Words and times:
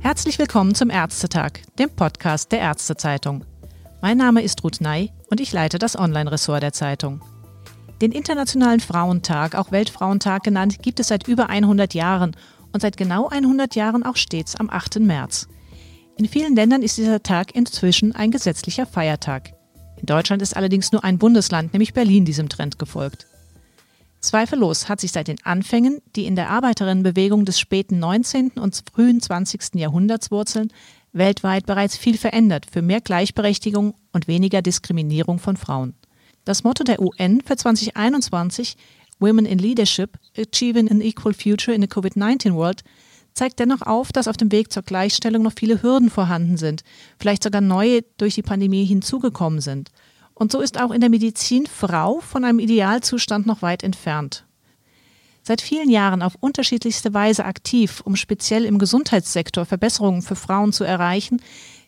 Herzlich 0.00 0.38
willkommen 0.38 0.74
zum 0.74 0.88
Ärztetag, 0.88 1.60
dem 1.78 1.90
Podcast 1.90 2.50
der 2.50 2.60
Ärztezeitung. 2.60 3.44
Mein 4.00 4.16
Name 4.16 4.42
ist 4.42 4.64
Ruth 4.64 4.80
Ney 4.80 5.12
und 5.30 5.40
ich 5.40 5.52
leite 5.52 5.78
das 5.78 5.98
Online-Ressort 5.98 6.62
der 6.62 6.72
Zeitung. 6.72 7.20
Den 8.00 8.12
Internationalen 8.12 8.80
Frauentag, 8.80 9.54
auch 9.54 9.70
Weltfrauentag 9.72 10.42
genannt, 10.44 10.82
gibt 10.82 11.00
es 11.00 11.08
seit 11.08 11.28
über 11.28 11.50
100 11.50 11.92
Jahren 11.92 12.34
und 12.72 12.80
seit 12.80 12.96
genau 12.96 13.28
100 13.28 13.74
Jahren 13.74 14.02
auch 14.02 14.16
stets 14.16 14.56
am 14.56 14.70
8. 14.70 15.00
März. 15.00 15.46
In 16.16 16.26
vielen 16.26 16.56
Ländern 16.56 16.82
ist 16.82 16.96
dieser 16.96 17.22
Tag 17.22 17.54
inzwischen 17.54 18.14
ein 18.14 18.30
gesetzlicher 18.30 18.86
Feiertag. 18.86 19.52
In 19.98 20.06
Deutschland 20.06 20.42
ist 20.42 20.56
allerdings 20.56 20.92
nur 20.92 21.04
ein 21.04 21.18
Bundesland, 21.18 21.74
nämlich 21.74 21.92
Berlin, 21.92 22.24
diesem 22.24 22.48
Trend 22.48 22.78
gefolgt. 22.78 23.26
Zweifellos 24.20 24.88
hat 24.88 25.00
sich 25.00 25.12
seit 25.12 25.28
den 25.28 25.42
Anfängen, 25.44 26.00
die 26.16 26.26
in 26.26 26.34
der 26.34 26.50
Arbeiterinnenbewegung 26.50 27.44
des 27.44 27.60
späten 27.60 28.00
19. 28.00 28.52
und 28.52 28.82
frühen 28.92 29.20
20. 29.20 29.74
Jahrhunderts 29.74 30.30
wurzeln, 30.30 30.72
weltweit 31.12 31.66
bereits 31.66 31.96
viel 31.96 32.18
verändert 32.18 32.66
für 32.70 32.82
mehr 32.82 33.00
Gleichberechtigung 33.00 33.94
und 34.12 34.26
weniger 34.26 34.60
Diskriminierung 34.60 35.38
von 35.38 35.56
Frauen. 35.56 35.94
Das 36.44 36.64
Motto 36.64 36.82
der 36.82 37.00
UN 37.00 37.42
für 37.42 37.56
2021, 37.56 38.76
Women 39.20 39.46
in 39.46 39.58
Leadership, 39.58 40.18
Achieving 40.36 40.90
an 40.90 41.00
Equal 41.00 41.34
Future 41.34 41.74
in 41.74 41.84
a 41.84 41.86
COVID-19 41.86 42.54
World, 42.54 42.82
zeigt 43.34 43.60
dennoch 43.60 43.82
auf, 43.82 44.10
dass 44.10 44.26
auf 44.26 44.36
dem 44.36 44.50
Weg 44.50 44.72
zur 44.72 44.82
Gleichstellung 44.82 45.42
noch 45.42 45.52
viele 45.56 45.82
Hürden 45.82 46.10
vorhanden 46.10 46.56
sind, 46.56 46.82
vielleicht 47.20 47.44
sogar 47.44 47.60
neue 47.60 48.02
durch 48.16 48.34
die 48.34 48.42
Pandemie 48.42 48.84
hinzugekommen 48.84 49.60
sind– 49.60 49.90
und 50.38 50.52
so 50.52 50.60
ist 50.60 50.80
auch 50.80 50.92
in 50.92 51.00
der 51.00 51.10
Medizin 51.10 51.66
Frau 51.66 52.20
von 52.20 52.44
einem 52.44 52.60
Idealzustand 52.60 53.46
noch 53.46 53.60
weit 53.60 53.82
entfernt. 53.82 54.44
Seit 55.42 55.60
vielen 55.60 55.90
Jahren 55.90 56.22
auf 56.22 56.36
unterschiedlichste 56.38 57.12
Weise 57.12 57.44
aktiv, 57.44 58.02
um 58.04 58.14
speziell 58.14 58.64
im 58.64 58.78
Gesundheitssektor 58.78 59.66
Verbesserungen 59.66 60.22
für 60.22 60.36
Frauen 60.36 60.72
zu 60.72 60.84
erreichen, 60.84 61.42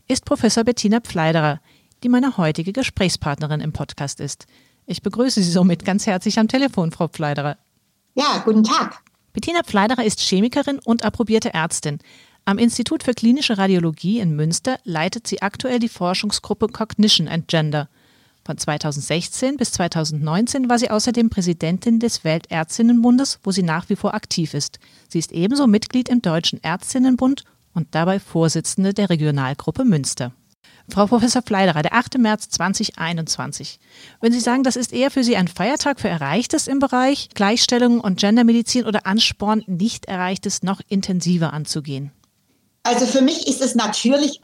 ist 0.08 0.24
Professor 0.24 0.64
Bettina 0.64 1.00
Pfleiderer, 1.00 1.60
die 2.02 2.08
meine 2.08 2.38
heutige 2.38 2.72
Gesprächspartnerin 2.72 3.60
im 3.60 3.72
Podcast 3.72 4.18
ist. 4.18 4.46
Ich 4.86 5.02
begrüße 5.02 5.42
Sie 5.42 5.50
somit 5.50 5.84
ganz 5.84 6.06
herzlich 6.06 6.38
am 6.38 6.48
Telefon, 6.48 6.90
Frau 6.90 7.06
Pfleiderer. 7.06 7.56
Ja, 8.14 8.42
guten 8.44 8.64
Tag. 8.64 9.00
Bettina 9.32 9.62
Pfleiderer 9.62 10.04
ist 10.04 10.20
Chemikerin 10.20 10.80
und 10.84 11.04
approbierte 11.04 11.54
Ärztin. 11.54 11.98
Am 12.46 12.58
Institut 12.58 13.04
für 13.04 13.14
klinische 13.14 13.58
Radiologie 13.58 14.18
in 14.18 14.34
Münster 14.34 14.80
leitet 14.82 15.28
sie 15.28 15.42
aktuell 15.42 15.78
die 15.78 15.88
Forschungsgruppe 15.88 16.66
Cognition 16.66 17.28
and 17.28 17.46
Gender– 17.46 17.88
von 18.44 18.56
2016 18.56 19.56
bis 19.56 19.72
2019 19.72 20.68
war 20.68 20.78
sie 20.78 20.90
außerdem 20.90 21.30
Präsidentin 21.30 22.00
des 22.00 22.24
Weltärztinnenbundes, 22.24 23.38
wo 23.42 23.50
sie 23.50 23.62
nach 23.62 23.88
wie 23.88 23.96
vor 23.96 24.14
aktiv 24.14 24.54
ist. 24.54 24.78
Sie 25.08 25.18
ist 25.18 25.32
ebenso 25.32 25.66
Mitglied 25.66 26.08
im 26.08 26.22
Deutschen 26.22 26.60
Ärztinnenbund 26.62 27.44
und 27.74 27.88
dabei 27.92 28.18
Vorsitzende 28.18 28.94
der 28.94 29.10
Regionalgruppe 29.10 29.84
Münster. 29.84 30.32
Frau 30.88 31.06
Professor 31.06 31.42
Fleiderer, 31.42 31.82
der 31.82 31.94
8. 31.94 32.18
März 32.18 32.48
2021. 32.48 33.78
Wenn 34.20 34.32
Sie 34.32 34.40
sagen, 34.40 34.64
das 34.64 34.76
ist 34.76 34.92
eher 34.92 35.10
für 35.10 35.22
Sie 35.22 35.36
ein 35.36 35.46
Feiertag 35.46 36.00
für 36.00 36.08
Erreichtes 36.08 36.66
im 36.66 36.80
Bereich 36.80 37.28
Gleichstellung 37.34 38.00
und 38.00 38.18
Gendermedizin 38.18 38.86
oder 38.86 39.06
Ansporn, 39.06 39.62
nicht 39.66 40.06
Erreichtes 40.06 40.62
noch 40.62 40.80
intensiver 40.88 41.52
anzugehen? 41.52 42.10
Also 42.82 43.06
für 43.06 43.22
mich 43.22 43.46
ist 43.46 43.60
es 43.60 43.74
natürlich, 43.74 44.40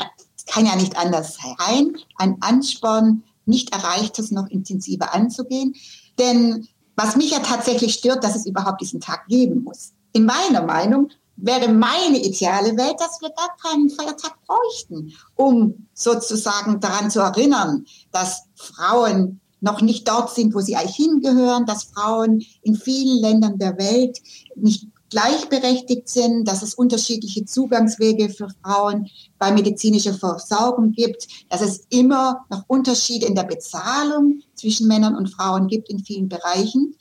kann 0.47 0.67
ja 0.67 0.77
nicht 0.77 0.97
anders 0.97 1.37
sein, 1.37 1.97
ein 2.17 2.37
Ansporn, 2.41 3.25
nicht 3.47 3.73
Erreichtes 3.73 4.31
noch 4.31 4.49
intensiver 4.49 5.15
anzugehen. 5.15 5.75
Denn 6.19 6.69
was 6.97 7.17
mich 7.17 7.31
ja 7.31 7.41
tatsächlich 7.41 7.95
stört, 7.95 8.25
dass 8.25 8.37
es 8.37 8.47
überhaupt 8.47 8.81
diesen 8.81 9.01
Tag 9.01 9.27
geben 9.29 9.63
muss. 9.63 9.93
In 10.13 10.25
meiner 10.25 10.63
Meinung 10.63 11.11
wäre 11.37 11.69
meine 11.69 12.19
ideale 12.19 12.77
Welt, 12.77 12.97
dass 12.99 13.21
wir 13.21 13.31
gar 13.31 13.55
keinen 13.63 13.91
Feiertag 13.91 14.35
bräuchten, 14.47 15.13
um 15.35 15.87
sozusagen 15.93 16.81
daran 16.81 17.11
zu 17.11 17.21
erinnern, 17.21 17.85
dass 18.13 18.45
Frauen 18.55 19.41
noch 19.61 19.81
nicht 19.83 20.09
dort 20.09 20.35
sind, 20.35 20.55
wo 20.55 20.61
sie 20.61 20.77
eigentlich 20.77 20.97
hingehören, 20.97 21.67
dass 21.67 21.85
Frauen 21.85 22.43
in 22.63 22.77
vielen 22.77 23.21
Ländern 23.21 23.59
der 23.59 23.77
Welt 23.79 24.19
nicht 24.55 24.87
gleichberechtigt 25.11 26.09
sind, 26.09 26.47
dass 26.47 26.63
es 26.63 26.75
unterschiedliche 26.75 27.45
Zugangswege 27.45 28.29
für 28.31 28.49
Frauen 28.63 29.09
bei 29.39 29.53
medizinischer 29.53 30.15
Versorgung 30.15 30.93
gibt, 30.93 31.29
dass 31.51 31.61
es 31.61 31.87
immer 31.91 32.45
noch 32.51 32.65
Unterschiede 32.67 33.27
in 33.27 33.35
der 33.35 33.45
Bezahlung 33.45 34.41
zwischen 34.55 34.89
Männern 34.89 35.17
und 35.17 35.29
Frauen 35.29 35.69
gibt 35.69 35.89
in 35.89 36.05
vielen 36.05 36.29
Bereichen. 36.29 36.95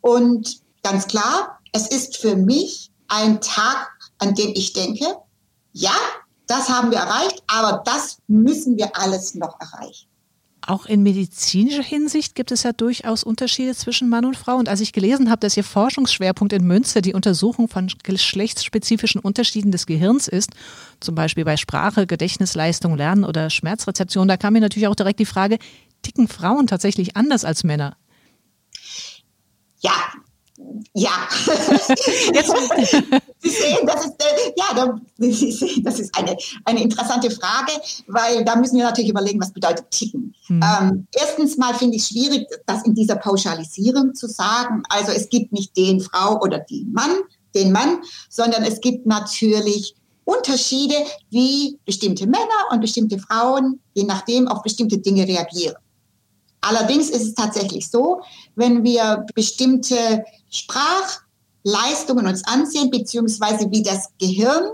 Und 0.00 0.60
ganz 0.82 1.06
klar, 1.06 1.60
es 1.72 1.88
ist 1.88 2.16
für 2.16 2.36
mich 2.36 2.90
ein 3.08 3.40
Tag, 3.40 3.88
an 4.18 4.34
dem 4.34 4.52
ich 4.54 4.72
denke, 4.72 5.04
ja, 5.72 5.94
das 6.46 6.68
haben 6.68 6.90
wir 6.90 6.98
erreicht, 6.98 7.42
aber 7.46 7.82
das 7.84 8.18
müssen 8.26 8.76
wir 8.76 8.96
alles 8.96 9.34
noch 9.34 9.58
erreichen. 9.60 10.08
Auch 10.66 10.86
in 10.86 11.02
medizinischer 11.02 11.82
Hinsicht 11.82 12.34
gibt 12.34 12.50
es 12.50 12.62
ja 12.62 12.72
durchaus 12.72 13.22
Unterschiede 13.22 13.74
zwischen 13.74 14.08
Mann 14.08 14.24
und 14.24 14.36
Frau. 14.36 14.56
Und 14.56 14.68
als 14.68 14.80
ich 14.80 14.92
gelesen 14.92 15.30
habe, 15.30 15.40
dass 15.40 15.56
Ihr 15.56 15.64
Forschungsschwerpunkt 15.64 16.54
in 16.54 16.66
Münster 16.66 17.02
die 17.02 17.12
Untersuchung 17.12 17.68
von 17.68 17.90
geschlechtsspezifischen 18.02 19.20
Unterschieden 19.20 19.72
des 19.72 19.84
Gehirns 19.84 20.26
ist, 20.26 20.52
zum 21.00 21.14
Beispiel 21.14 21.44
bei 21.44 21.58
Sprache, 21.58 22.06
Gedächtnisleistung, 22.06 22.96
Lernen 22.96 23.24
oder 23.24 23.50
Schmerzrezeption, 23.50 24.26
da 24.26 24.38
kam 24.38 24.54
mir 24.54 24.60
natürlich 24.60 24.88
auch 24.88 24.94
direkt 24.94 25.20
die 25.20 25.26
Frage, 25.26 25.58
ticken 26.02 26.28
Frauen 26.28 26.66
tatsächlich 26.66 27.14
anders 27.16 27.44
als 27.44 27.62
Männer? 27.62 27.96
Ja. 30.94 31.28
Jetzt, 32.32 32.52
Sie 33.38 33.50
sehen, 33.50 33.86
das 33.86 34.06
ist, 34.06 34.14
äh, 34.18 34.52
ja, 34.56 34.98
Sie 35.18 35.52
sehen, 35.52 35.84
das 35.84 36.00
ist 36.00 36.16
eine, 36.16 36.36
eine 36.64 36.82
interessante 36.82 37.30
Frage, 37.30 37.72
weil 38.06 38.44
da 38.44 38.56
müssen 38.56 38.76
wir 38.76 38.84
natürlich 38.84 39.10
überlegen, 39.10 39.40
was 39.40 39.52
bedeutet 39.52 39.90
ticken. 39.90 40.34
Hm. 40.46 40.60
Ähm, 40.62 41.06
erstens 41.12 41.56
mal 41.56 41.74
finde 41.74 41.96
ich 41.96 42.06
schwierig, 42.06 42.46
das 42.66 42.84
in 42.84 42.94
dieser 42.94 43.16
Pauschalisierung 43.16 44.14
zu 44.14 44.28
sagen. 44.28 44.82
Also 44.88 45.12
es 45.12 45.28
gibt 45.28 45.52
nicht 45.52 45.76
den 45.76 46.00
Frau 46.00 46.40
oder 46.40 46.58
den 46.58 46.92
Mann, 46.92 47.16
den 47.54 47.72
Mann, 47.72 47.98
sondern 48.28 48.64
es 48.64 48.80
gibt 48.80 49.06
natürlich 49.06 49.94
Unterschiede, 50.24 50.94
wie 51.30 51.78
bestimmte 51.84 52.26
Männer 52.26 52.70
und 52.70 52.80
bestimmte 52.80 53.18
Frauen, 53.18 53.80
je 53.92 54.04
nachdem, 54.04 54.48
auf 54.48 54.62
bestimmte 54.62 54.98
Dinge 54.98 55.28
reagieren. 55.28 55.76
Allerdings 56.62 57.10
ist 57.10 57.22
es 57.22 57.34
tatsächlich 57.34 57.90
so, 57.90 58.22
wenn 58.56 58.84
wir 58.84 59.26
bestimmte 59.34 60.24
Sprachleistungen 60.54 62.26
uns 62.26 62.44
ansehen, 62.44 62.90
beziehungsweise 62.90 63.70
wie 63.70 63.82
das 63.82 64.08
Gehirn 64.18 64.64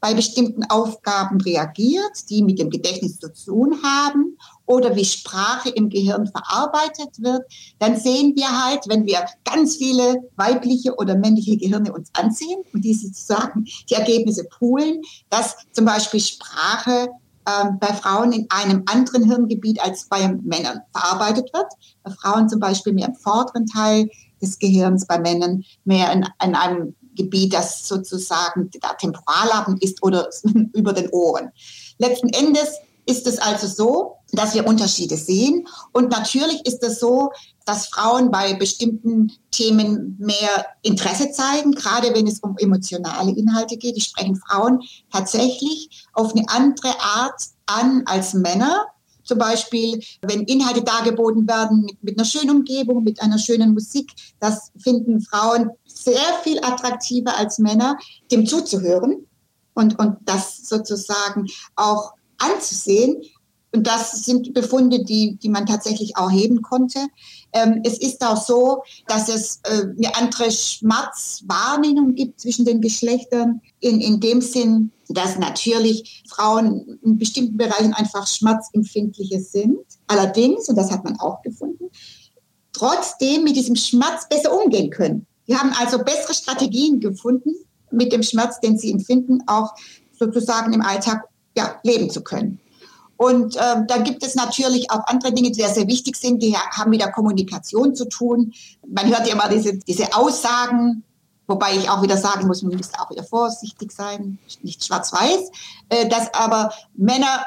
bei 0.00 0.14
bestimmten 0.14 0.64
Aufgaben 0.64 1.40
reagiert, 1.42 2.30
die 2.30 2.42
mit 2.42 2.58
dem 2.58 2.70
Gedächtnis 2.70 3.18
zu 3.18 3.32
tun 3.32 3.78
haben, 3.82 4.36
oder 4.70 4.94
wie 4.94 5.04
Sprache 5.04 5.68
im 5.70 5.88
Gehirn 5.88 6.28
verarbeitet 6.28 7.18
wird, 7.18 7.42
dann 7.80 7.98
sehen 7.98 8.34
wir 8.36 8.64
halt, 8.64 8.84
wenn 8.86 9.04
wir 9.04 9.26
ganz 9.44 9.76
viele 9.76 10.22
weibliche 10.36 10.94
oder 10.94 11.16
männliche 11.16 11.56
Gehirne 11.56 11.92
uns 11.92 12.08
ansehen 12.12 12.62
und 12.72 12.84
diese 12.84 13.08
sozusagen 13.08 13.64
die 13.64 13.94
Ergebnisse 13.94 14.44
poolen, 14.44 15.02
dass 15.28 15.56
zum 15.72 15.86
Beispiel 15.86 16.20
Sprache 16.20 17.08
ähm, 17.48 17.78
bei 17.80 17.88
Frauen 17.88 18.32
in 18.32 18.46
einem 18.50 18.84
anderen 18.86 19.24
Hirngebiet 19.24 19.82
als 19.82 20.06
bei 20.08 20.28
Männern 20.28 20.82
verarbeitet 20.92 21.50
wird. 21.52 21.72
Bei 22.04 22.12
Frauen 22.12 22.48
zum 22.48 22.60
Beispiel 22.60 22.92
mehr 22.92 23.08
im 23.08 23.16
vorderen 23.16 23.66
Teil 23.66 24.08
des 24.40 24.58
Gehirns, 24.58 25.06
bei 25.06 25.18
Männern 25.18 25.64
mehr 25.84 26.12
in, 26.12 26.26
in 26.44 26.54
einem 26.54 26.94
Gebiet, 27.16 27.54
das 27.54 27.86
sozusagen 27.86 28.70
der 28.70 28.96
Temporallappen 28.96 29.76
ist 29.78 30.02
oder 30.02 30.28
über 30.74 30.92
den 30.92 31.08
Ohren. 31.10 31.50
Letzten 31.98 32.28
Endes 32.28 32.68
ist 33.06 33.26
es 33.26 33.38
also 33.38 33.66
so, 33.66 34.16
dass 34.32 34.54
wir 34.54 34.66
Unterschiede 34.66 35.16
sehen. 35.16 35.66
Und 35.92 36.10
natürlich 36.10 36.64
ist 36.66 36.82
es 36.84 37.00
so, 37.00 37.30
dass 37.66 37.88
Frauen 37.88 38.30
bei 38.30 38.54
bestimmten 38.54 39.32
Themen 39.50 40.16
mehr 40.18 40.66
Interesse 40.82 41.32
zeigen, 41.32 41.72
gerade 41.72 42.14
wenn 42.14 42.26
es 42.26 42.40
um 42.40 42.56
emotionale 42.58 43.32
Inhalte 43.32 43.76
geht. 43.76 43.96
Die 43.96 44.00
sprechen 44.00 44.36
Frauen 44.36 44.80
tatsächlich 45.12 46.06
auf 46.12 46.34
eine 46.34 46.48
andere 46.48 47.00
Art 47.00 47.42
an 47.66 48.02
als 48.06 48.34
Männer. 48.34 48.86
Zum 49.30 49.38
Beispiel, 49.38 50.00
wenn 50.22 50.42
Inhalte 50.42 50.82
dargeboten 50.82 51.46
werden 51.46 51.82
mit, 51.82 52.02
mit 52.02 52.18
einer 52.18 52.24
schönen 52.24 52.50
Umgebung, 52.50 53.04
mit 53.04 53.22
einer 53.22 53.38
schönen 53.38 53.74
Musik, 53.74 54.10
das 54.40 54.72
finden 54.76 55.20
Frauen 55.20 55.70
sehr 55.86 56.18
viel 56.42 56.58
attraktiver 56.58 57.36
als 57.38 57.60
Männer, 57.60 57.96
dem 58.32 58.44
zuzuhören 58.44 59.24
und, 59.74 59.96
und 60.00 60.16
das 60.24 60.66
sozusagen 60.68 61.46
auch 61.76 62.10
anzusehen. 62.38 63.22
Und 63.72 63.86
das 63.86 64.24
sind 64.24 64.52
Befunde, 64.52 65.04
die, 65.04 65.36
die 65.36 65.48
man 65.48 65.64
tatsächlich 65.64 66.16
auch 66.16 66.32
heben 66.32 66.60
konnte. 66.60 66.98
Ähm, 67.52 67.80
es 67.84 67.98
ist 67.98 68.24
auch 68.24 68.36
so, 68.36 68.82
dass 69.06 69.28
es 69.28 69.60
äh, 69.64 69.82
eine 69.96 70.14
andere 70.16 70.50
Schmerzwahrnehmung 70.50 72.14
gibt 72.14 72.40
zwischen 72.40 72.64
den 72.64 72.80
Geschlechtern, 72.80 73.60
in, 73.80 74.00
in 74.00 74.20
dem 74.20 74.40
Sinn, 74.40 74.92
dass 75.08 75.38
natürlich 75.38 76.22
Frauen 76.28 76.98
in 77.02 77.18
bestimmten 77.18 77.56
Bereichen 77.56 77.94
einfach 77.94 78.26
schmerzempfindlicher 78.26 79.40
sind. 79.40 79.78
Allerdings, 80.06 80.68
und 80.68 80.76
das 80.76 80.90
hat 80.90 81.04
man 81.04 81.18
auch 81.18 81.42
gefunden, 81.42 81.90
trotzdem 82.72 83.44
mit 83.44 83.56
diesem 83.56 83.76
Schmerz 83.76 84.28
besser 84.28 84.52
umgehen 84.52 84.90
können. 84.90 85.26
Die 85.48 85.56
haben 85.56 85.72
also 85.78 85.98
bessere 85.98 86.34
Strategien 86.34 87.00
gefunden, 87.00 87.54
mit 87.90 88.12
dem 88.12 88.22
Schmerz, 88.22 88.60
den 88.60 88.78
sie 88.78 88.92
empfinden, 88.92 89.40
auch 89.46 89.74
sozusagen 90.16 90.72
im 90.72 90.82
Alltag 90.82 91.24
ja, 91.56 91.80
leben 91.82 92.08
zu 92.10 92.22
können. 92.22 92.60
Und 93.20 93.54
ähm, 93.56 93.86
da 93.86 93.98
gibt 93.98 94.24
es 94.24 94.34
natürlich 94.34 94.90
auch 94.90 95.06
andere 95.06 95.34
Dinge, 95.34 95.50
die 95.50 95.60
sehr, 95.60 95.68
sehr 95.68 95.86
wichtig 95.86 96.16
sind, 96.16 96.42
die 96.42 96.56
haben 96.56 96.88
mit 96.88 97.02
der 97.02 97.12
Kommunikation 97.12 97.94
zu 97.94 98.08
tun. 98.08 98.54
Man 98.88 99.08
hört 99.08 99.26
ja 99.26 99.34
immer 99.34 99.46
diese, 99.46 99.76
diese 99.76 100.14
Aussagen, 100.16 101.04
wobei 101.46 101.76
ich 101.76 101.90
auch 101.90 102.02
wieder 102.02 102.16
sagen 102.16 102.46
muss, 102.46 102.62
man 102.62 102.78
muss 102.78 102.94
auch 102.98 103.10
wieder 103.10 103.22
vorsichtig 103.22 103.92
sein, 103.92 104.38
nicht 104.62 104.86
schwarz-weiß, 104.86 105.50
äh, 105.90 106.08
dass 106.08 106.32
aber 106.32 106.72
Männer 106.94 107.44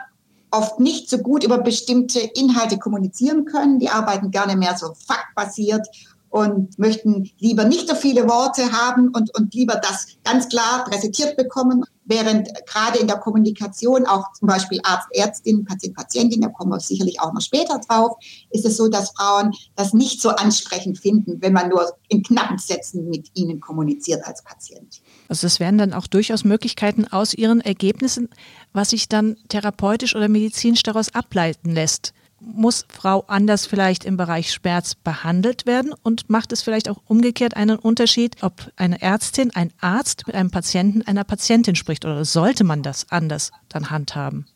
oft 0.51 0.79
nicht 0.79 1.09
so 1.09 1.17
gut 1.17 1.43
über 1.43 1.57
bestimmte 1.57 2.19
Inhalte 2.19 2.77
kommunizieren 2.77 3.45
können. 3.45 3.79
Die 3.79 3.89
arbeiten 3.89 4.29
gerne 4.29 4.55
mehr 4.55 4.77
so 4.77 4.93
faktbasiert 4.93 5.87
und 6.29 6.77
möchten 6.77 7.31
lieber 7.39 7.63
nicht 7.63 7.89
so 7.89 7.95
viele 7.95 8.29
Worte 8.29 8.71
haben 8.73 9.07
und, 9.07 9.35
und 9.35 9.55
lieber 9.55 9.77
das 9.77 10.05
ganz 10.23 10.49
klar 10.49 10.83
präsentiert 10.83 11.35
bekommen, 11.35 11.83
während 12.05 12.49
gerade 12.65 12.99
in 12.99 13.07
der 13.07 13.17
Kommunikation 13.17 14.05
auch 14.05 14.33
zum 14.33 14.47
Beispiel 14.47 14.79
Arzt, 14.83 15.07
Ärztin, 15.11 15.65
Patient, 15.65 15.95
Patientin, 15.95 16.41
da 16.41 16.49
kommen 16.49 16.71
wir 16.71 16.79
sicherlich 16.79 17.19
auch 17.21 17.33
noch 17.33 17.41
später 17.41 17.79
drauf, 17.87 18.17
ist 18.49 18.65
es 18.65 18.77
so, 18.77 18.87
dass 18.89 19.11
Frauen 19.11 19.53
das 19.75 19.93
nicht 19.93 20.21
so 20.21 20.29
ansprechend 20.29 20.99
finden, 20.99 21.41
wenn 21.41 21.53
man 21.53 21.69
nur 21.69 21.93
in 22.09 22.23
knappen 22.23 22.57
Sätzen 22.57 23.09
mit 23.09 23.31
ihnen 23.33 23.59
kommuniziert 23.59 24.25
als 24.25 24.43
Patient. 24.43 25.01
Also 25.29 25.47
es 25.47 25.59
wären 25.59 25.77
dann 25.77 25.93
auch 25.93 26.07
durchaus 26.07 26.43
Möglichkeiten 26.43 27.07
aus 27.07 27.33
ihren 27.33 27.61
Ergebnissen, 27.61 28.29
was 28.73 28.91
sich 28.91 29.07
dann 29.07 29.37
therapeutisch 29.49 30.15
oder 30.15 30.27
medizinisch 30.27 30.83
daraus 30.83 31.13
ableiten 31.13 31.71
lässt 31.71 32.13
muss 32.45 32.85
Frau 32.89 33.23
anders 33.27 33.65
vielleicht 33.65 34.05
im 34.05 34.17
Bereich 34.17 34.51
Schmerz 34.51 34.95
behandelt 34.95 35.65
werden 35.65 35.93
und 36.03 36.29
macht 36.29 36.51
es 36.51 36.61
vielleicht 36.61 36.89
auch 36.89 37.01
umgekehrt 37.07 37.55
einen 37.55 37.77
Unterschied, 37.77 38.43
ob 38.43 38.71
eine 38.75 39.01
Ärztin, 39.01 39.51
ein 39.55 39.71
Arzt 39.79 40.27
mit 40.27 40.35
einem 40.35 40.51
Patienten, 40.51 41.01
einer 41.03 41.23
Patientin 41.23 41.75
spricht 41.75 42.05
oder 42.05 42.25
sollte 42.25 42.63
man 42.63 42.83
das 42.83 43.07
anders 43.09 43.51
dann 43.69 43.89
handhaben? 43.89 44.47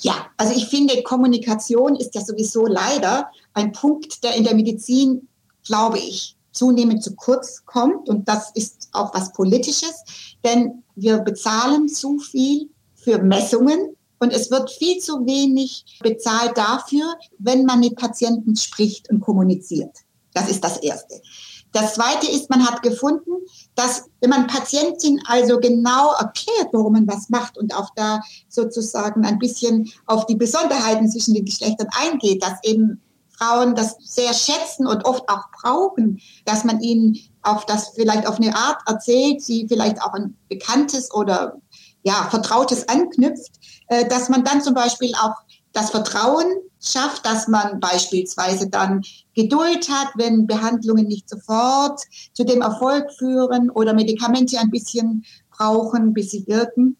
Ja, 0.00 0.26
also 0.36 0.54
ich 0.54 0.66
finde, 0.68 1.02
Kommunikation 1.02 1.96
ist 1.96 2.14
ja 2.14 2.20
sowieso 2.20 2.66
leider 2.66 3.30
ein 3.54 3.72
Punkt, 3.72 4.22
der 4.22 4.36
in 4.36 4.44
der 4.44 4.54
Medizin, 4.54 5.28
glaube 5.64 5.98
ich, 5.98 6.36
zunehmend 6.52 7.02
zu 7.02 7.14
kurz 7.14 7.64
kommt. 7.64 8.08
Und 8.08 8.28
das 8.28 8.50
ist 8.54 8.88
auch 8.92 9.14
was 9.14 9.32
Politisches, 9.32 10.04
denn 10.44 10.82
wir 10.94 11.18
bezahlen 11.18 11.88
zu 11.88 12.18
viel 12.18 12.68
für 12.94 13.18
Messungen, 13.18 13.96
und 14.18 14.32
es 14.32 14.50
wird 14.50 14.70
viel 14.70 14.98
zu 14.98 15.26
wenig 15.26 15.98
bezahlt 16.00 16.56
dafür, 16.56 17.14
wenn 17.38 17.64
man 17.64 17.80
mit 17.80 17.96
Patienten 17.96 18.56
spricht 18.56 19.10
und 19.10 19.20
kommuniziert. 19.20 19.96
Das 20.34 20.50
ist 20.50 20.62
das 20.62 20.78
Erste. 20.78 21.20
Das 21.72 21.94
Zweite 21.94 22.30
ist, 22.30 22.48
man 22.48 22.66
hat 22.66 22.82
gefunden, 22.82 23.30
dass 23.74 24.04
wenn 24.20 24.30
man 24.30 24.46
Patientin 24.46 25.20
also 25.26 25.58
genau 25.58 26.12
erklärt, 26.14 26.68
warum 26.72 26.94
man 26.94 27.06
was 27.06 27.28
macht 27.28 27.58
und 27.58 27.74
auch 27.74 27.90
da 27.94 28.20
sozusagen 28.48 29.24
ein 29.24 29.38
bisschen 29.38 29.90
auf 30.06 30.26
die 30.26 30.36
Besonderheiten 30.36 31.10
zwischen 31.10 31.34
den 31.34 31.44
Geschlechtern 31.44 31.88
eingeht, 31.92 32.42
dass 32.42 32.54
eben 32.62 33.00
Frauen 33.38 33.74
das 33.74 33.96
sehr 34.00 34.32
schätzen 34.32 34.86
und 34.86 35.04
oft 35.04 35.28
auch 35.28 35.44
brauchen, 35.62 36.20
dass 36.44 36.64
man 36.64 36.80
ihnen 36.80 37.18
auf 37.42 37.66
das 37.66 37.90
vielleicht 37.94 38.26
auf 38.26 38.40
eine 38.40 38.56
Art 38.56 38.80
erzählt, 38.86 39.42
sie 39.42 39.66
vielleicht 39.68 40.02
auch 40.02 40.12
ein 40.12 40.36
bekanntes 40.48 41.12
oder 41.12 41.60
ja, 42.08 42.26
Vertrautes 42.30 42.88
anknüpft, 42.88 43.52
äh, 43.88 44.08
dass 44.08 44.30
man 44.30 44.42
dann 44.42 44.62
zum 44.62 44.72
Beispiel 44.72 45.12
auch 45.14 45.34
das 45.74 45.90
Vertrauen 45.90 46.46
schafft, 46.82 47.26
dass 47.26 47.48
man 47.48 47.80
beispielsweise 47.80 48.70
dann 48.70 49.02
Geduld 49.34 49.90
hat, 49.90 50.08
wenn 50.14 50.46
Behandlungen 50.46 51.06
nicht 51.06 51.28
sofort 51.28 52.00
zu 52.32 52.44
dem 52.44 52.62
Erfolg 52.62 53.12
führen 53.12 53.68
oder 53.68 53.92
Medikamente 53.92 54.58
ein 54.58 54.70
bisschen 54.70 55.26
brauchen, 55.50 56.14
bis 56.14 56.30
sie 56.30 56.46
wirken. 56.46 56.96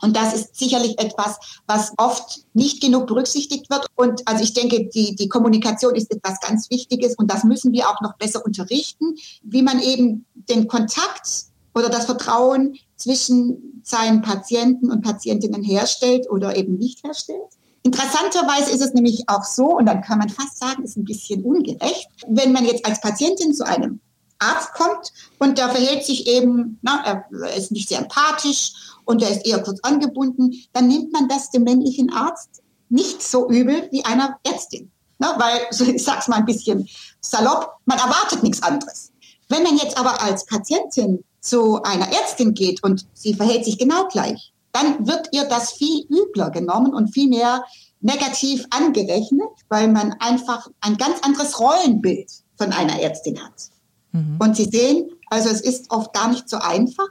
Und 0.00 0.16
das 0.16 0.32
ist 0.32 0.56
sicherlich 0.56 0.98
etwas, 1.00 1.38
was 1.66 1.92
oft 1.96 2.44
nicht 2.54 2.80
genug 2.80 3.08
berücksichtigt 3.08 3.68
wird. 3.68 3.86
Und 3.96 4.22
also 4.26 4.44
ich 4.44 4.52
denke, 4.52 4.88
die, 4.94 5.16
die 5.16 5.28
Kommunikation 5.28 5.96
ist 5.96 6.12
etwas 6.12 6.38
ganz 6.40 6.70
Wichtiges 6.70 7.16
und 7.16 7.30
das 7.32 7.42
müssen 7.42 7.72
wir 7.72 7.88
auch 7.88 8.00
noch 8.00 8.16
besser 8.16 8.44
unterrichten, 8.44 9.16
wie 9.42 9.62
man 9.62 9.80
eben 9.80 10.24
den 10.34 10.68
Kontakt 10.68 11.51
oder 11.74 11.88
das 11.88 12.06
Vertrauen 12.06 12.78
zwischen 12.96 13.80
seinen 13.84 14.22
Patienten 14.22 14.90
und 14.90 15.02
Patientinnen 15.02 15.62
herstellt 15.62 16.30
oder 16.30 16.56
eben 16.56 16.76
nicht 16.76 17.04
herstellt. 17.04 17.40
Interessanterweise 17.82 18.70
ist 18.70 18.80
es 18.80 18.94
nämlich 18.94 19.24
auch 19.28 19.44
so, 19.44 19.76
und 19.76 19.86
dann 19.86 20.02
kann 20.02 20.18
man 20.18 20.28
fast 20.28 20.58
sagen, 20.58 20.84
ist 20.84 20.96
ein 20.96 21.04
bisschen 21.04 21.42
ungerecht, 21.42 22.08
wenn 22.28 22.52
man 22.52 22.64
jetzt 22.64 22.86
als 22.86 23.00
Patientin 23.00 23.54
zu 23.54 23.66
einem 23.66 24.00
Arzt 24.38 24.72
kommt 24.74 25.12
und 25.38 25.58
der 25.58 25.68
verhält 25.68 26.04
sich 26.04 26.26
eben, 26.26 26.78
na, 26.82 27.24
er 27.30 27.56
ist 27.56 27.72
nicht 27.72 27.88
sehr 27.88 27.98
empathisch 27.98 28.72
und 29.04 29.22
er 29.22 29.30
ist 29.30 29.46
eher 29.46 29.62
kurz 29.62 29.80
angebunden, 29.82 30.52
dann 30.72 30.88
nimmt 30.88 31.12
man 31.12 31.28
das 31.28 31.50
dem 31.50 31.64
männlichen 31.64 32.12
Arzt 32.12 32.62
nicht 32.88 33.22
so 33.22 33.48
übel 33.50 33.88
wie 33.90 34.04
einer 34.04 34.38
Ärztin. 34.44 34.90
Na, 35.18 35.38
weil, 35.38 35.88
ich 35.94 36.04
sag's 36.04 36.28
mal 36.28 36.36
ein 36.36 36.46
bisschen 36.46 36.88
salopp, 37.20 37.78
man 37.84 37.98
erwartet 37.98 38.42
nichts 38.42 38.62
anderes. 38.62 39.12
Wenn 39.48 39.62
man 39.64 39.76
jetzt 39.76 39.98
aber 39.98 40.20
als 40.22 40.46
Patientin 40.46 41.24
zu 41.42 41.82
einer 41.82 42.10
Ärztin 42.10 42.54
geht 42.54 42.82
und 42.82 43.06
sie 43.12 43.34
verhält 43.34 43.64
sich 43.64 43.76
genau 43.76 44.08
gleich, 44.08 44.52
dann 44.72 45.06
wird 45.06 45.28
ihr 45.32 45.44
das 45.44 45.72
viel 45.72 46.06
übler 46.08 46.50
genommen 46.50 46.94
und 46.94 47.12
viel 47.12 47.28
mehr 47.28 47.64
negativ 48.00 48.64
angerechnet, 48.70 49.50
weil 49.68 49.88
man 49.88 50.14
einfach 50.18 50.68
ein 50.80 50.96
ganz 50.96 51.20
anderes 51.22 51.60
Rollenbild 51.60 52.30
von 52.56 52.72
einer 52.72 52.98
Ärztin 53.00 53.38
hat. 53.42 53.70
Mhm. 54.12 54.38
Und 54.40 54.56
Sie 54.56 54.64
sehen, 54.64 55.10
also 55.28 55.48
es 55.50 55.60
ist 55.60 55.90
oft 55.90 56.12
gar 56.12 56.28
nicht 56.28 56.48
so 56.48 56.58
einfach. 56.58 57.08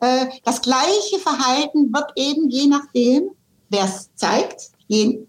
Äh, 0.00 0.26
das 0.44 0.62
gleiche 0.62 1.18
Verhalten 1.18 1.92
wird 1.92 2.12
eben 2.16 2.48
je 2.50 2.66
nachdem, 2.66 3.30
wer 3.68 3.84
es 3.84 4.10
zeigt, 4.14 4.70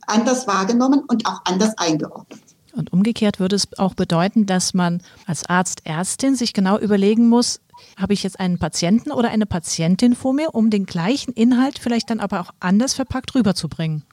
anders 0.08 0.46
wahrgenommen 0.46 1.04
und 1.08 1.26
auch 1.26 1.40
anders 1.46 1.78
eingeordnet. 1.78 2.42
Und 2.76 2.92
umgekehrt 2.92 3.40
würde 3.40 3.56
es 3.56 3.68
auch 3.78 3.94
bedeuten, 3.94 4.46
dass 4.46 4.74
man 4.74 5.02
als 5.28 5.46
Arzt, 5.48 5.82
Ärztin 5.86 6.36
sich 6.36 6.54
genau 6.54 6.80
überlegen 6.80 7.30
muss, 7.30 7.60
habe 7.98 8.14
ich 8.14 8.24
jetzt 8.24 8.40
einen 8.40 8.58
Patienten 8.58 9.12
oder 9.12 9.30
eine 9.30 9.46
Patientin 9.46 10.16
vor 10.16 10.34
mir, 10.34 10.56
um 10.56 10.70
den 10.70 10.86
gleichen 10.86 11.34
Inhalt 11.34 11.80
vielleicht 11.80 12.10
dann 12.10 12.20
aber 12.20 12.42
auch 12.42 12.52
anders 12.60 12.94
verpackt 12.94 13.36
rüberzubringen. 13.36 14.04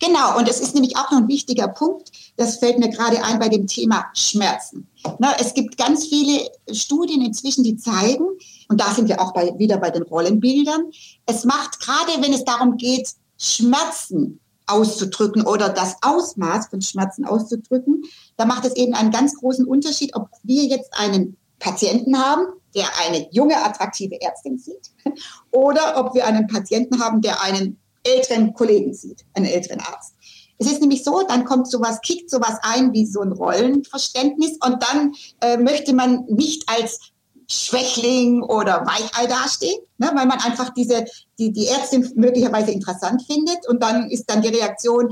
Genau, 0.00 0.36
und 0.36 0.48
es 0.48 0.60
ist 0.60 0.74
nämlich 0.74 0.96
auch 0.96 1.10
noch 1.10 1.18
ein 1.18 1.28
wichtiger 1.28 1.68
Punkt, 1.68 2.10
das 2.36 2.56
fällt 2.56 2.78
mir 2.78 2.88
gerade 2.88 3.22
ein 3.22 3.38
bei 3.38 3.48
dem 3.48 3.66
Thema 3.66 4.06
Schmerzen. 4.12 4.88
Na, 5.18 5.34
es 5.38 5.54
gibt 5.54 5.76
ganz 5.76 6.06
viele 6.06 6.50
Studien 6.72 7.24
inzwischen, 7.24 7.62
die 7.62 7.76
zeigen, 7.76 8.24
und 8.68 8.80
da 8.80 8.92
sind 8.92 9.08
wir 9.08 9.20
auch 9.20 9.32
bei, 9.32 9.56
wieder 9.56 9.76
bei 9.76 9.90
den 9.90 10.02
Rollenbildern, 10.02 10.90
es 11.26 11.44
macht 11.44 11.78
gerade, 11.80 12.20
wenn 12.20 12.32
es 12.32 12.44
darum 12.44 12.76
geht, 12.76 13.10
Schmerzen 13.38 14.40
auszudrücken 14.68 15.42
oder 15.46 15.68
das 15.68 15.96
Ausmaß 16.02 16.68
von 16.68 16.82
Schmerzen 16.82 17.24
auszudrücken, 17.24 18.04
da 18.36 18.44
macht 18.44 18.64
es 18.64 18.76
eben 18.76 18.94
einen 18.94 19.10
ganz 19.10 19.34
großen 19.34 19.66
Unterschied, 19.66 20.14
ob 20.14 20.28
wir 20.42 20.64
jetzt 20.64 20.90
einen 20.92 21.36
Patienten 21.58 22.18
haben, 22.18 22.46
der 22.74 22.86
eine 23.06 23.28
junge, 23.32 23.56
attraktive 23.56 24.20
Ärztin 24.20 24.58
sieht, 24.58 24.90
oder 25.50 25.94
ob 25.96 26.14
wir 26.14 26.26
einen 26.26 26.46
Patienten 26.46 27.00
haben, 27.00 27.20
der 27.20 27.42
einen 27.42 27.78
älteren 28.04 28.54
Kollegen 28.54 28.94
sieht, 28.94 29.24
einen 29.34 29.46
älteren 29.46 29.80
Arzt. 29.80 30.14
Es 30.58 30.70
ist 30.70 30.80
nämlich 30.80 31.04
so, 31.04 31.22
dann 31.22 31.44
kommt 31.44 31.70
sowas, 31.70 32.00
kickt 32.00 32.30
sowas 32.30 32.58
ein 32.62 32.92
wie 32.92 33.06
so 33.06 33.20
ein 33.20 33.32
Rollenverständnis 33.32 34.58
und 34.64 34.82
dann 34.82 35.14
äh, 35.40 35.56
möchte 35.56 35.94
man 35.94 36.24
nicht 36.26 36.68
als 36.68 37.12
Schwächling 37.50 38.42
oder 38.42 38.84
Weichei 38.86 39.26
dastehen, 39.26 39.78
ne, 39.96 40.10
weil 40.14 40.26
man 40.26 40.38
einfach 40.40 40.70
diese, 40.74 41.04
die, 41.38 41.50
die 41.50 41.66
Ärztin 41.66 42.10
möglicherweise 42.14 42.72
interessant 42.72 43.22
findet 43.26 43.66
und 43.68 43.82
dann 43.82 44.10
ist 44.10 44.26
dann 44.26 44.42
die 44.42 44.48
Reaktion, 44.48 45.10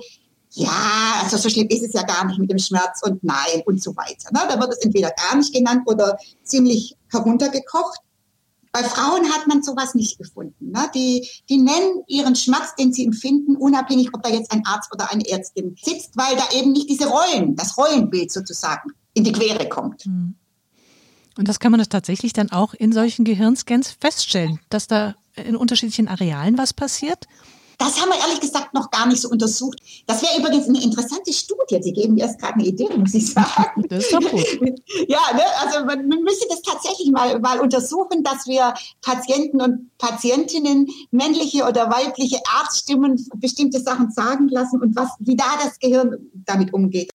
ja, 0.51 1.21
also 1.23 1.37
so 1.39 1.49
schlimm 1.49 1.69
ist 1.69 1.83
es 1.83 1.93
ja 1.93 2.03
gar 2.03 2.27
nicht 2.27 2.39
mit 2.39 2.51
dem 2.51 2.59
Schmerz 2.59 3.01
und 3.03 3.23
nein 3.25 3.63
und 3.67 3.83
so 3.83 3.97
weiter. 3.97 4.31
Ne? 4.33 4.41
Da 4.49 4.61
wird 4.61 4.73
es 4.73 4.79
entweder 4.79 5.11
gar 5.11 5.37
nicht 5.37 5.53
genannt 5.53 5.83
oder 5.87 6.19
ziemlich 6.45 6.97
heruntergekocht. 7.11 8.01
Bei 8.73 8.83
Frauen 8.83 9.31
hat 9.33 9.47
man 9.47 9.63
sowas 9.63 9.95
nicht 9.95 10.19
gefunden. 10.19 10.71
Ne? 10.71 10.91
Die, 10.95 11.29
die 11.49 11.59
nennen 11.59 12.05
ihren 12.07 12.37
Schmerz, 12.37 12.75
den 12.75 12.93
sie 12.93 13.05
empfinden, 13.05 13.57
unabhängig, 13.57 14.15
ob 14.15 14.23
da 14.23 14.29
jetzt 14.29 14.53
ein 14.53 14.65
Arzt 14.67 14.93
oder 14.93 15.11
eine 15.11 15.27
Ärztin 15.29 15.77
sitzt, 15.83 16.17
weil 16.17 16.37
da 16.37 16.45
eben 16.55 16.73
nicht 16.73 16.89
diese 16.89 17.07
Rollen, 17.07 17.57
das 17.57 17.77
Rollenbild 17.77 18.31
sozusagen 18.31 18.91
in 19.15 19.25
die 19.25 19.33
Quere 19.33 19.69
kommt. 19.69 20.05
Hm. 20.05 20.37
Und 21.37 21.49
das 21.49 21.61
kann 21.61 21.71
man 21.71 21.79
das 21.79 21.89
tatsächlich 21.89 22.33
dann 22.33 22.51
auch 22.51 22.75
in 22.75 22.93
solchen 22.93 23.25
Gehirnscans 23.25 23.97
feststellen, 24.01 24.59
dass 24.71 24.87
da 24.87 25.15
in 25.35 25.57
unterschiedlichen 25.57 26.09
Arealen 26.09 26.57
was 26.57 26.73
passiert? 26.73 27.27
Das 27.79 28.01
haben 28.01 28.09
wir 28.09 28.19
ehrlich 28.19 28.41
gesagt 28.41 28.73
noch 28.73 28.91
gar 28.91 29.07
nicht 29.07 29.21
so 29.21 29.29
untersucht. 29.29 29.79
Das 30.07 30.23
wäre 30.23 30.39
übrigens 30.39 30.67
eine 30.67 30.83
interessante 30.83 31.31
Studie. 31.31 31.79
Sie 31.83 31.93
geben 31.93 32.15
mir 32.15 32.23
erst 32.23 32.41
gerade 32.41 32.55
eine 32.55 32.65
Idee, 32.65 32.89
muss 32.97 33.13
ich 33.13 33.31
sagen. 33.31 33.85
Das 33.89 34.05
ist 34.05 34.15
doch 34.15 34.21
gut. 34.21 34.47
Ja, 35.09 35.21
ne? 35.35 35.43
also 35.61 35.85
man, 35.85 36.09
man 36.09 36.23
müsste 36.23 36.47
das 36.49 36.63
tatsächlich 36.63 37.11
mal, 37.11 37.39
mal 37.39 37.61
untersuchen, 37.61 38.23
dass 38.23 38.47
wir 38.47 38.73
Patienten 39.03 39.61
und 39.61 39.91
Patientinnen, 39.99 40.89
männliche 41.11 41.65
oder 41.65 41.91
weibliche 41.91 42.39
Arztstimmen 42.59 43.29
bestimmte 43.37 43.81
Sachen 43.81 44.11
sagen 44.11 44.49
lassen 44.49 44.81
und 44.81 44.97
was, 44.97 45.11
wie 45.19 45.37
da 45.37 45.45
das 45.63 45.79
Gehirn 45.79 46.17
damit 46.33 46.73
umgeht. 46.73 47.11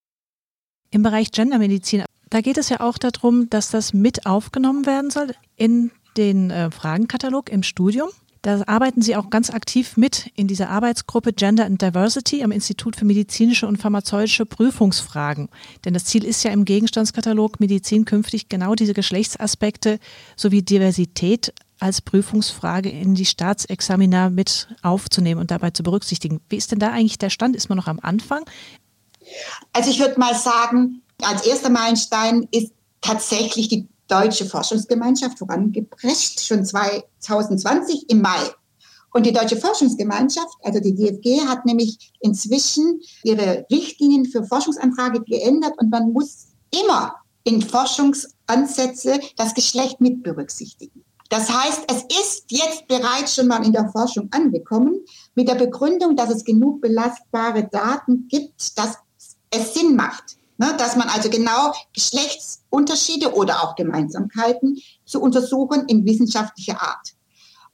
Im 0.91 1.01
Bereich 1.01 1.31
Gendermedizin 1.31 2.03
Da 2.31 2.39
geht 2.39 2.57
es 2.57 2.69
ja 2.69 2.79
auch 2.79 2.97
darum, 2.97 3.49
dass 3.49 3.69
das 3.69 3.93
mit 3.93 4.25
aufgenommen 4.25 4.85
werden 4.85 5.11
soll 5.11 5.35
in 5.57 5.91
den 6.15 6.49
äh, 6.49 6.71
Fragenkatalog 6.71 7.49
im 7.49 7.61
Studium. 7.61 8.09
Da 8.41 8.63
arbeiten 8.67 9.01
Sie 9.01 9.17
auch 9.17 9.29
ganz 9.29 9.51
aktiv 9.51 9.97
mit 9.97 10.31
in 10.35 10.47
dieser 10.47 10.69
Arbeitsgruppe 10.69 11.33
Gender 11.33 11.65
and 11.65 11.81
Diversity 11.81 12.41
am 12.41 12.51
Institut 12.51 12.95
für 12.95 13.03
medizinische 13.03 13.67
und 13.67 13.77
pharmazeutische 13.77 14.45
Prüfungsfragen. 14.45 15.49
Denn 15.83 15.93
das 15.93 16.05
Ziel 16.05 16.23
ist 16.23 16.41
ja 16.43 16.51
im 16.51 16.63
Gegenstandskatalog 16.63 17.59
Medizin 17.59 18.05
künftig 18.05 18.47
genau 18.47 18.75
diese 18.75 18.93
Geschlechtsaspekte 18.93 19.99
sowie 20.37 20.63
Diversität 20.63 21.53
als 21.79 22.01
Prüfungsfrage 22.01 22.89
in 22.89 23.13
die 23.13 23.25
Staatsexamina 23.25 24.29
mit 24.29 24.69
aufzunehmen 24.83 25.41
und 25.41 25.51
dabei 25.51 25.71
zu 25.71 25.83
berücksichtigen. 25.83 26.39
Wie 26.47 26.57
ist 26.57 26.71
denn 26.71 26.79
da 26.79 26.91
eigentlich 26.91 27.19
der 27.19 27.29
Stand? 27.29 27.57
Ist 27.57 27.67
man 27.67 27.77
noch 27.77 27.87
am 27.87 27.99
Anfang? 28.01 28.45
Also 29.73 29.91
ich 29.91 29.99
würde 29.99 30.19
mal 30.19 30.33
sagen, 30.33 31.01
als 31.23 31.45
erster 31.45 31.69
Meilenstein 31.69 32.47
ist 32.51 32.73
tatsächlich 33.01 33.67
die 33.67 33.87
Deutsche 34.07 34.45
Forschungsgemeinschaft 34.45 35.39
vorangebracht, 35.39 36.41
schon 36.41 36.65
2020 36.65 38.09
im 38.09 38.21
Mai. 38.21 38.51
Und 39.13 39.25
die 39.25 39.33
Deutsche 39.33 39.57
Forschungsgemeinschaft, 39.57 40.55
also 40.63 40.79
die 40.79 40.95
DFG, 40.95 41.47
hat 41.47 41.65
nämlich 41.65 42.11
inzwischen 42.19 43.01
ihre 43.23 43.65
Richtlinien 43.71 44.25
für 44.25 44.43
Forschungsanfrage 44.43 45.21
geändert 45.21 45.73
und 45.77 45.89
man 45.89 46.13
muss 46.13 46.47
immer 46.71 47.15
in 47.43 47.61
Forschungsansätze 47.61 49.19
das 49.35 49.53
Geschlecht 49.53 49.99
mit 49.99 50.23
berücksichtigen. 50.23 51.03
Das 51.29 51.49
heißt, 51.49 51.83
es 51.87 52.03
ist 52.19 52.45
jetzt 52.49 52.87
bereits 52.87 53.35
schon 53.35 53.47
mal 53.47 53.65
in 53.65 53.71
der 53.71 53.89
Forschung 53.89 54.27
angekommen, 54.31 54.99
mit 55.33 55.47
der 55.47 55.55
Begründung, 55.55 56.17
dass 56.17 56.29
es 56.29 56.43
genug 56.43 56.81
belastbare 56.81 57.69
Daten 57.71 58.27
gibt, 58.27 58.77
dass 58.77 58.97
es 59.49 59.73
Sinn 59.73 59.95
macht, 59.95 60.37
Ne, 60.57 60.75
dass 60.77 60.95
man 60.95 61.09
also 61.09 61.29
genau 61.29 61.73
Geschlechtsunterschiede 61.93 63.33
oder 63.33 63.63
auch 63.63 63.75
Gemeinsamkeiten 63.75 64.79
zu 65.05 65.19
untersuchen 65.19 65.85
in 65.87 66.05
wissenschaftlicher 66.05 66.79
Art. 66.79 67.15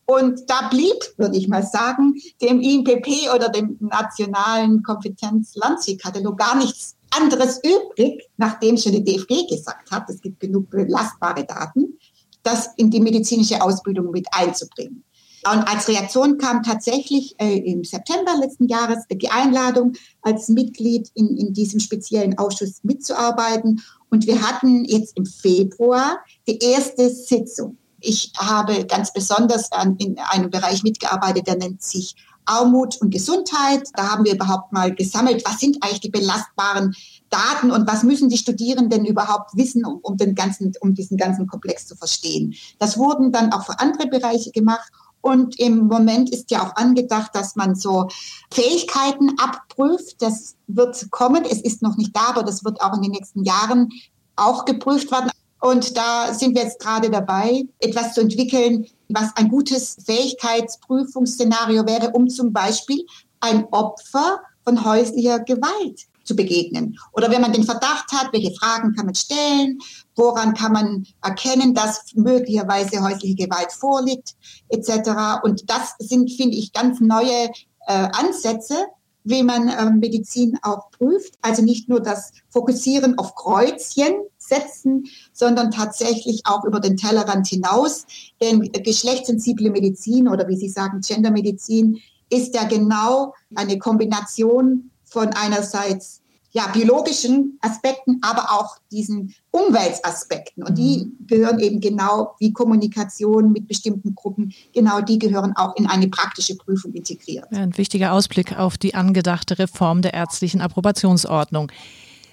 Und 0.05 0.49
da 0.49 0.69
blieb, 0.69 0.95
würde 1.17 1.35
ich 1.35 1.49
mal 1.49 1.63
sagen, 1.63 2.15
dem 2.41 2.61
INPP 2.61 3.29
oder 3.35 3.49
dem 3.49 3.77
Nationalen 3.81 4.81
Kompetenz-Landskatalog 4.81 6.37
gar 6.37 6.55
nichts 6.55 6.95
anderes 7.09 7.59
übrig, 7.61 8.23
nachdem 8.37 8.77
schon 8.77 8.93
die 8.93 9.03
DFG 9.03 9.47
gesagt 9.49 9.91
hat, 9.91 10.09
es 10.09 10.21
gibt 10.21 10.39
genug 10.39 10.69
belastbare 10.69 11.43
Daten, 11.43 11.97
das 12.41 12.69
in 12.77 12.89
die 12.89 13.01
medizinische 13.01 13.61
Ausbildung 13.61 14.11
mit 14.11 14.25
einzubringen. 14.31 15.03
Und 15.45 15.67
als 15.67 15.87
Reaktion 15.87 16.37
kam 16.37 16.63
tatsächlich 16.63 17.35
äh, 17.39 17.57
im 17.59 17.83
September 17.83 18.35
letzten 18.39 18.67
Jahres 18.67 19.05
die 19.09 19.29
Einladung, 19.29 19.93
als 20.21 20.49
Mitglied 20.49 21.09
in, 21.13 21.37
in 21.37 21.53
diesem 21.53 21.79
speziellen 21.79 22.37
Ausschuss 22.37 22.83
mitzuarbeiten. 22.83 23.81
Und 24.09 24.25
wir 24.25 24.41
hatten 24.41 24.85
jetzt 24.85 25.17
im 25.17 25.25
Februar 25.25 26.19
die 26.47 26.59
erste 26.59 27.09
Sitzung. 27.09 27.77
Ich 27.99 28.31
habe 28.37 28.85
ganz 28.85 29.11
besonders 29.11 29.71
an, 29.71 29.95
in 29.97 30.19
einem 30.19 30.49
Bereich 30.49 30.83
mitgearbeitet, 30.83 31.47
der 31.47 31.57
nennt 31.57 31.81
sich 31.81 32.15
Armut 32.47 32.97
und 33.01 33.11
Gesundheit. 33.11 33.89
Da 33.93 34.09
haben 34.09 34.25
wir 34.25 34.33
überhaupt 34.33 34.71
mal 34.71 34.93
gesammelt, 34.95 35.43
was 35.45 35.59
sind 35.59 35.83
eigentlich 35.83 35.99
die 35.99 36.09
belastbaren 36.09 36.95
Daten 37.29 37.71
und 37.71 37.87
was 37.87 38.03
müssen 38.03 38.29
die 38.29 38.37
Studierenden 38.37 39.05
überhaupt 39.05 39.55
wissen, 39.55 39.85
um, 39.85 39.99
um, 40.01 40.17
den 40.17 40.33
ganzen, 40.33 40.71
um 40.79 40.93
diesen 40.93 41.17
ganzen 41.17 41.47
Komplex 41.47 41.87
zu 41.87 41.95
verstehen. 41.95 42.55
Das 42.79 42.97
wurden 42.97 43.31
dann 43.31 43.51
auch 43.51 43.65
für 43.65 43.79
andere 43.79 44.07
Bereiche 44.07 44.51
gemacht. 44.51 44.89
Und 45.27 45.59
im 45.59 45.87
Moment 45.87 46.29
ist 46.29 46.51
ja 46.51 46.63
auch 46.65 46.77
angedacht, 46.77 47.35
dass 47.35 47.57
man 47.57 47.75
so 47.75 48.07
Fähigkeiten 48.49 49.37
abprüft. 49.37 50.21
Das 50.21 50.55
wird 50.67 51.11
kommen. 51.11 51.43
Es 51.43 51.59
ist 51.59 51.81
noch 51.81 51.97
nicht 51.97 52.15
da, 52.15 52.29
aber 52.29 52.43
das 52.43 52.63
wird 52.63 52.79
auch 52.79 52.95
in 52.95 53.01
den 53.01 53.11
nächsten 53.11 53.43
Jahren 53.43 53.89
auch 54.37 54.63
geprüft 54.63 55.11
werden. 55.11 55.29
Und 55.59 55.97
da 55.97 56.33
sind 56.33 56.55
wir 56.55 56.63
jetzt 56.63 56.79
gerade 56.79 57.09
dabei, 57.09 57.65
etwas 57.79 58.13
zu 58.13 58.21
entwickeln, 58.21 58.87
was 59.09 59.35
ein 59.35 59.49
gutes 59.49 59.97
Fähigkeitsprüfungsszenario 60.05 61.85
wäre, 61.85 62.11
um 62.11 62.29
zum 62.29 62.53
Beispiel 62.53 63.05
ein 63.41 63.65
Opfer 63.71 64.39
von 64.63 64.85
häuslicher 64.85 65.39
Gewalt 65.39 66.07
zu 66.27 66.35
begegnen. 66.35 66.99
Oder 67.13 67.31
wenn 67.31 67.41
man 67.41 67.53
den 67.53 67.63
Verdacht 67.63 68.11
hat, 68.11 68.33
welche 68.33 68.53
Fragen 68.53 68.93
kann 68.93 69.05
man 69.05 69.15
stellen, 69.15 69.79
woran 70.15 70.53
kann 70.53 70.73
man 70.73 71.07
erkennen, 71.23 71.73
dass 71.73 72.13
möglicherweise 72.13 73.01
häusliche 73.01 73.35
Gewalt 73.35 73.71
vorliegt, 73.71 74.35
etc. 74.69 75.43
Und 75.43 75.69
das 75.69 75.95
sind, 75.99 76.31
finde 76.31 76.57
ich, 76.57 76.73
ganz 76.73 76.99
neue 76.99 77.49
äh, 77.87 78.09
Ansätze, 78.11 78.75
wie 79.23 79.43
man 79.43 79.67
äh, 79.67 79.89
Medizin 79.91 80.57
auch 80.61 80.89
prüft. 80.91 81.35
Also 81.41 81.61
nicht 81.61 81.89
nur 81.89 82.01
das 82.01 82.31
Fokussieren 82.49 83.17
auf 83.17 83.35
Kreuzchen 83.35 84.13
setzen, 84.37 85.05
sondern 85.33 85.71
tatsächlich 85.71 86.41
auch 86.45 86.63
über 86.63 86.79
den 86.79 86.97
Tellerrand 86.97 87.47
hinaus. 87.47 88.05
Denn 88.41 88.61
geschlechtssensible 88.71 89.69
Medizin 89.69 90.27
oder 90.27 90.47
wie 90.47 90.55
Sie 90.55 90.69
sagen, 90.69 91.01
Gendermedizin 91.01 91.99
ist 92.29 92.55
ja 92.55 92.65
genau 92.65 93.33
eine 93.55 93.77
Kombination 93.77 94.91
von 95.17 95.29
einerseits 95.33 96.21
ja, 96.51 96.67
biologischen 96.67 97.57
Aspekten, 97.61 98.19
aber 98.21 98.51
auch 98.51 98.77
diesen 98.91 99.33
Umweltaspekten. 99.49 100.63
Und 100.63 100.77
die 100.77 101.05
mhm. 101.05 101.27
gehören 101.27 101.59
eben 101.59 101.81
genau 101.81 102.35
wie 102.39 102.53
Kommunikation 102.53 103.51
mit 103.51 103.67
bestimmten 103.67 104.13
Gruppen, 104.13 104.53
genau 104.73 105.01
die 105.01 105.17
gehören 105.17 105.55
auch 105.55 105.75
in 105.75 105.87
eine 105.87 106.07
praktische 106.07 106.55
Prüfung 106.55 106.93
integriert. 106.93 107.47
Ja, 107.51 107.59
ein 107.59 107.77
wichtiger 107.77 108.13
Ausblick 108.13 108.57
auf 108.57 108.77
die 108.77 108.93
angedachte 108.93 109.57
Reform 109.57 110.03
der 110.03 110.13
ärztlichen 110.13 110.61
Approbationsordnung. 110.61 111.71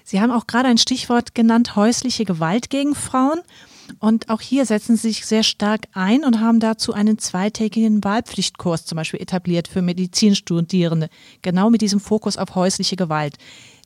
Sie 0.05 0.21
haben 0.21 0.31
auch 0.31 0.47
gerade 0.47 0.69
ein 0.69 0.79
Stichwort 0.79 1.35
genannt, 1.35 1.75
häusliche 1.75 2.27
Gewalt 2.27 2.69
gegen 2.69 2.95
Frauen. 2.95 3.41
Und 3.99 4.31
auch 4.31 4.41
hier 4.41 4.67
setzen 4.67 4.97
Sie 4.97 5.09
sich 5.09 5.27
sehr 5.27 5.43
stark 5.43 5.87
ein 5.93 6.25
und 6.25 6.41
haben 6.41 6.61
dazu 6.61 6.93
einen 6.93 7.19
zweitägigen 7.19 8.03
Wahlpflichtkurs 8.03 8.87
zum 8.87 8.97
Beispiel 8.97 9.21
etabliert 9.21 9.69
für 9.69 9.83
Medizinstudierende, 9.83 11.09
genau 11.43 11.71
mit 11.71 11.81
diesem 11.81 12.01
Fokus 12.01 12.37
auf 12.37 12.55
häusliche 12.55 12.97
Gewalt. 12.97 13.37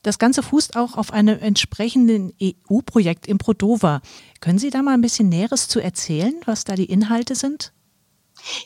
Das 0.03 0.19
Ganze 0.19 0.43
fußt 0.43 0.77
auch 0.77 0.97
auf 0.97 1.13
einem 1.13 1.39
entsprechenden 1.39 2.33
EU-Projekt 2.41 3.27
im 3.27 3.39
Prodova. 3.39 4.01
Können 4.41 4.59
Sie 4.59 4.71
da 4.71 4.83
mal 4.83 4.95
ein 4.95 5.01
bisschen 5.01 5.29
Näheres 5.29 5.69
zu 5.69 5.81
erzählen, 5.81 6.35
was 6.45 6.65
da 6.65 6.75
die 6.75 6.85
Inhalte 6.85 7.35
sind? 7.35 7.73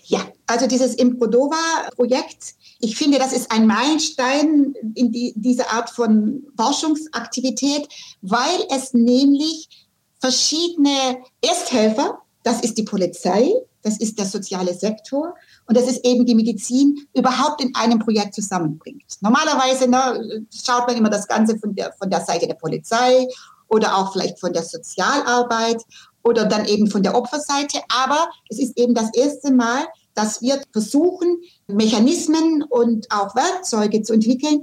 Ja, 0.05 0.21
also 0.47 0.67
dieses 0.67 0.95
Improdova-Projekt, 0.95 2.55
ich 2.81 2.97
finde, 2.97 3.19
das 3.19 3.33
ist 3.33 3.51
ein 3.51 3.67
Meilenstein 3.67 4.75
in 4.95 5.13
die, 5.13 5.33
diese 5.37 5.71
Art 5.71 5.89
von 5.89 6.43
Forschungsaktivität, 6.57 7.89
weil 8.21 8.67
es 8.71 8.93
nämlich 8.93 9.82
verschiedene 10.23 11.19
Ersthelfer, 11.45 12.23
das 12.45 12.61
ist 12.61 12.79
die 12.79 12.85
Polizei, 12.85 13.53
das 13.83 13.99
ist 13.99 14.19
der 14.19 14.27
soziale 14.27 14.73
Sektor 14.73 15.35
und 15.67 15.77
das 15.77 15.89
ist 15.89 16.05
eben 16.07 16.25
die 16.25 16.37
Medizin, 16.37 17.07
überhaupt 17.13 17.61
in 17.61 17.75
einem 17.75 17.99
Projekt 17.99 18.35
zusammenbringt. 18.35 19.17
Normalerweise 19.21 19.89
ne, 19.91 20.47
schaut 20.51 20.87
man 20.87 20.97
immer 20.97 21.11
das 21.11 21.27
Ganze 21.27 21.59
von 21.59 21.75
der, 21.75 21.93
von 21.95 22.09
der 22.09 22.25
Seite 22.25 22.47
der 22.47 22.55
Polizei 22.55 23.27
oder 23.69 23.99
auch 23.99 24.13
vielleicht 24.13 24.39
von 24.39 24.53
der 24.53 24.63
Sozialarbeit 24.63 25.83
oder 26.23 26.45
dann 26.45 26.67
eben 26.67 26.89
von 26.89 27.03
der 27.03 27.17
Opferseite, 27.17 27.81
aber 27.89 28.31
es 28.49 28.61
ist 28.61 28.79
eben 28.79 28.95
das 28.95 29.13
erste 29.15 29.53
Mal, 29.53 29.85
dass 30.15 30.41
wir 30.41 30.63
versuchen, 30.73 31.41
Mechanismen 31.67 32.63
und 32.63 33.11
auch 33.11 33.35
Werkzeuge 33.35 34.03
zu 34.03 34.13
entwickeln, 34.13 34.63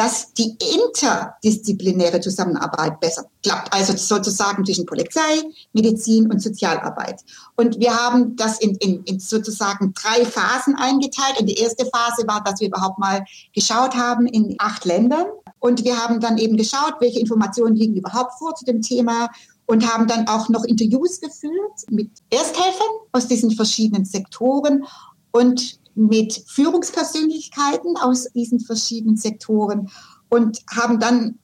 dass 0.00 0.32
die 0.32 0.56
interdisziplinäre 0.86 2.20
Zusammenarbeit 2.20 2.98
besser 3.00 3.26
klappt, 3.42 3.70
also 3.70 3.94
sozusagen 3.94 4.64
zwischen 4.64 4.86
Polizei, 4.86 5.42
Medizin 5.74 6.32
und 6.32 6.40
Sozialarbeit. 6.40 7.20
Und 7.56 7.78
wir 7.78 7.94
haben 7.94 8.34
das 8.34 8.58
in, 8.60 8.76
in, 8.76 9.04
in 9.04 9.20
sozusagen 9.20 9.92
drei 9.92 10.24
Phasen 10.24 10.74
eingeteilt. 10.76 11.38
Und 11.38 11.50
die 11.50 11.58
erste 11.58 11.84
Phase 11.84 12.26
war, 12.26 12.42
dass 12.42 12.60
wir 12.60 12.68
überhaupt 12.68 12.98
mal 12.98 13.22
geschaut 13.54 13.94
haben 13.94 14.26
in 14.26 14.56
acht 14.58 14.86
Ländern. 14.86 15.26
Und 15.58 15.84
wir 15.84 15.98
haben 16.02 16.18
dann 16.18 16.38
eben 16.38 16.56
geschaut, 16.56 16.94
welche 17.00 17.20
Informationen 17.20 17.76
liegen 17.76 17.96
überhaupt 17.96 18.38
vor 18.38 18.54
zu 18.54 18.64
dem 18.64 18.80
Thema 18.80 19.28
und 19.66 19.86
haben 19.86 20.06
dann 20.06 20.26
auch 20.28 20.48
noch 20.48 20.64
Interviews 20.64 21.20
geführt 21.20 21.84
mit 21.90 22.10
Ersthelfern 22.30 22.88
aus 23.12 23.28
diesen 23.28 23.50
verschiedenen 23.50 24.06
Sektoren 24.06 24.86
und 25.30 25.78
mit 25.94 26.44
Führungspersönlichkeiten 26.46 27.96
aus 27.96 28.28
diesen 28.34 28.60
verschiedenen 28.60 29.16
Sektoren 29.16 29.90
und 30.28 30.60
haben 30.70 31.00
dann 31.00 31.38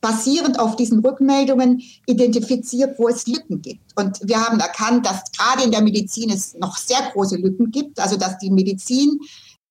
basierend 0.00 0.60
auf 0.60 0.76
diesen 0.76 0.98
Rückmeldungen 0.98 1.82
identifiziert, 2.06 2.98
wo 2.98 3.08
es 3.08 3.26
Lücken 3.26 3.62
gibt. 3.62 3.98
Und 3.98 4.20
wir 4.22 4.44
haben 4.44 4.60
erkannt, 4.60 5.06
dass 5.06 5.32
gerade 5.32 5.62
in 5.62 5.70
der 5.70 5.80
Medizin 5.80 6.28
es 6.28 6.52
noch 6.54 6.76
sehr 6.76 7.00
große 7.12 7.36
Lücken 7.36 7.70
gibt, 7.70 7.98
also 7.98 8.18
dass 8.18 8.36
die 8.36 8.50
Medizin 8.50 9.18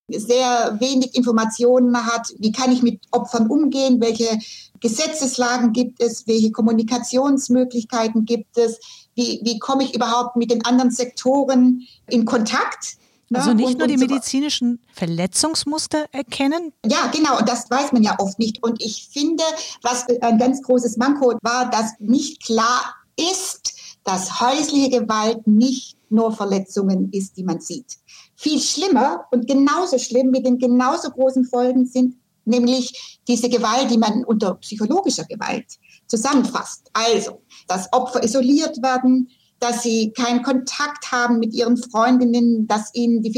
sehr 0.10 0.76
wenig 0.80 1.16
Informationen 1.16 1.96
hat, 1.96 2.34
wie 2.40 2.52
kann 2.52 2.72
ich 2.72 2.82
mit 2.82 3.00
Opfern 3.12 3.48
umgehen, 3.48 4.02
welche 4.02 4.40
Gesetzeslagen 4.80 5.72
gibt 5.72 6.02
es, 6.02 6.28
welche 6.28 6.52
Kommunikationsmöglichkeiten 6.52 8.26
gibt 8.26 8.58
es, 8.58 8.80
wie, 9.14 9.40
wie 9.44 9.60
komme 9.60 9.84
ich 9.84 9.94
überhaupt 9.94 10.36
mit 10.36 10.50
den 10.50 10.66
anderen 10.66 10.92
Sektoren 10.92 11.88
in 12.10 12.26
Kontakt 12.26 12.98
Ne? 13.34 13.40
Also 13.40 13.54
nicht 13.54 13.68
und, 13.70 13.80
nur 13.80 13.88
die 13.88 13.98
medizinischen 13.98 14.80
Verletzungsmuster 14.94 16.06
erkennen? 16.12 16.72
Ja, 16.86 17.08
genau. 17.08 17.40
Und 17.40 17.50
das 17.50 17.70
weiß 17.70 17.92
man 17.92 18.04
ja 18.04 18.16
oft 18.20 18.38
nicht. 18.38 18.64
Und 18.64 18.82
ich 18.82 19.10
finde, 19.12 19.44
was 19.82 20.06
ein 20.22 20.38
ganz 20.38 20.62
großes 20.62 20.98
Manko 20.98 21.34
war, 21.42 21.70
dass 21.72 21.94
nicht 22.00 22.44
klar 22.44 22.96
ist, 23.18 23.74
dass 24.04 24.40
häusliche 24.40 25.02
Gewalt 25.02 25.48
nicht 25.48 25.98
nur 26.10 26.32
Verletzungen 26.32 27.12
ist, 27.12 27.38
die 27.38 27.44
man 27.44 27.60
sieht. 27.60 27.98
Viel 28.36 28.60
schlimmer 28.60 29.26
und 29.32 29.48
genauso 29.48 29.98
schlimm 29.98 30.30
mit 30.30 30.46
den 30.46 30.60
genauso 30.60 31.10
großen 31.10 31.46
Folgen 31.46 31.88
sind 31.88 32.16
nämlich 32.46 33.20
diese 33.28 33.50
Gewalt, 33.50 33.90
die 33.90 33.98
man 33.98 34.24
unter 34.26 34.56
psychologischer 34.56 35.24
Gewalt 35.26 35.66
zusammenfasst. 36.06 36.90
Also, 36.94 37.42
dass 37.68 37.92
Opfer 37.94 38.24
isoliert 38.24 38.80
werden, 38.84 39.30
dass 39.64 39.82
sie 39.82 40.12
keinen 40.12 40.44
Kontakt 40.44 41.10
haben 41.10 41.40
mit 41.40 41.54
ihren 41.54 41.78
Freundinnen, 41.78 42.68
dass 42.68 42.94
ihnen 42.94 43.22
die, 43.22 43.34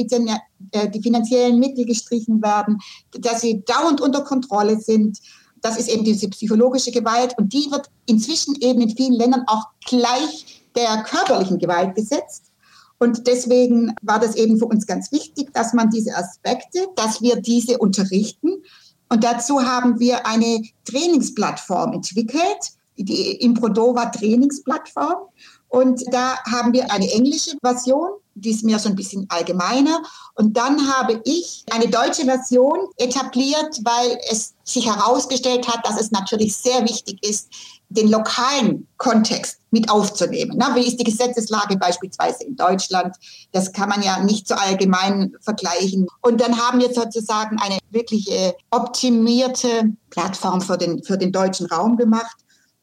äh, 0.72 0.90
die 0.90 1.02
finanziellen 1.02 1.60
Mittel 1.60 1.86
gestrichen 1.86 2.42
werden, 2.42 2.80
dass 3.12 3.42
sie 3.42 3.64
dauernd 3.64 4.02
unter 4.02 4.24
Kontrolle 4.24 4.80
sind. 4.80 5.20
Das 5.62 5.78
ist 5.78 5.88
eben 5.88 6.04
diese 6.04 6.28
psychologische 6.30 6.92
Gewalt 6.92 7.38
und 7.38 7.54
die 7.54 7.70
wird 7.70 7.92
inzwischen 8.08 8.56
eben 8.60 8.82
in 8.82 8.96
vielen 8.98 9.14
Ländern 9.14 9.44
auch 9.46 9.66
gleich 9.88 10.64
der 10.76 11.04
körperlichen 11.04 11.60
Gewalt 11.60 11.94
gesetzt. 11.94 12.52
Und 12.98 13.28
deswegen 13.28 13.94
war 14.02 14.20
das 14.20 14.36
eben 14.36 14.58
für 14.58 14.66
uns 14.66 14.88
ganz 14.88 15.12
wichtig, 15.12 15.54
dass 15.54 15.74
man 15.74 15.92
diese 15.92 16.16
Aspekte, 16.16 16.88
dass 16.96 17.22
wir 17.22 17.36
diese 17.36 17.78
unterrichten. 17.78 18.64
Und 19.10 19.24
dazu 19.24 19.62
haben 19.62 20.00
wir 20.00 20.26
eine 20.26 20.64
Trainingsplattform 20.86 21.94
entwickelt, 21.94 22.72
die 22.98 23.34
Improdova 23.34 24.06
Trainingsplattform. 24.06 25.28
Und 25.68 26.04
da 26.12 26.38
haben 26.44 26.74
wir 26.74 26.92
eine 26.92 27.12
englische 27.12 27.58
Version, 27.62 28.10
die 28.36 28.52
ist 28.52 28.64
mir 28.64 28.80
so 28.80 28.90
ein 28.90 28.96
bisschen 28.96 29.26
allgemeiner. 29.30 30.02
Und 30.36 30.56
dann 30.58 30.90
habe 30.92 31.22
ich 31.24 31.64
eine 31.72 31.88
deutsche 31.88 32.26
Version 32.26 32.80
etabliert, 32.98 33.80
weil 33.84 34.18
es 34.30 34.54
sich 34.64 34.86
herausgestellt 34.86 35.68
hat, 35.68 35.86
dass 35.86 36.00
es 36.00 36.12
natürlich 36.12 36.56
sehr 36.56 36.84
wichtig 36.84 37.26
ist, 37.26 37.50
den 37.90 38.10
lokalen 38.10 38.88
Kontext 38.98 39.60
mit 39.72 39.90
aufzunehmen. 39.90 40.56
Na, 40.58 40.76
wie 40.76 40.86
ist 40.86 41.00
die 41.00 41.04
Gesetzeslage 41.06 41.78
beispielsweise 41.78 42.44
in 42.44 42.56
Deutschland? 42.56 43.16
Das 43.52 43.72
kann 43.72 43.90
man 43.90 44.02
ja 44.02 44.20
nicht 44.20 44.48
so 44.48 44.56
allgemein 44.56 45.34
vergleichen. 45.42 46.08
Und 46.22 46.42
dann 46.42 46.58
haben 46.58 46.80
wir 46.80 46.94
sozusagen 46.94 47.58
eine 47.60 47.78
wirkliche 47.92 48.56
optimierte 48.72 49.94
Plattform 50.10 50.62
für 50.62 50.78
den, 50.78 51.04
für 51.04 51.18
den 51.18 51.32
deutschen 51.32 51.68
Raum 51.68 51.96
gemacht. 51.96 52.38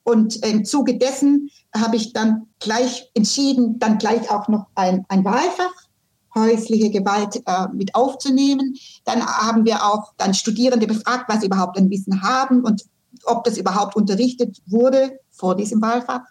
Und 0.05 0.45
im 0.45 0.65
Zuge 0.65 0.99
dessen 0.99 1.51
habe 1.75 1.97
ich 1.97 2.13
dann 2.13 2.49
gleich 2.61 3.11
entschieden, 3.15 3.79
dann 3.79 3.99
gleich 3.99 4.31
auch 4.31 4.49
noch 4.49 4.67
ein, 4.75 5.05
ein 5.09 5.25
Wahlfach 5.25 5.73
häusliche 6.35 6.91
Gewalt 6.91 7.43
äh, 7.47 7.69
mit 7.73 7.95
aufzunehmen. 7.95 8.75
Dann 9.05 9.25
haben 9.25 9.65
wir 9.65 9.85
auch 9.85 10.13
dann 10.17 10.35
Studierende 10.35 10.87
befragt, 10.87 11.29
was 11.29 11.41
sie 11.41 11.47
überhaupt 11.47 11.77
ein 11.77 11.91
Wissen 11.91 12.23
haben 12.23 12.63
und 12.65 12.85
ob 13.25 13.45
das 13.45 13.59
überhaupt 13.59 13.97
unterrichtet 13.97 14.63
wurde 14.67 15.19
vor 15.31 15.57
diesem 15.57 15.81
Wahlfach. 15.83 16.23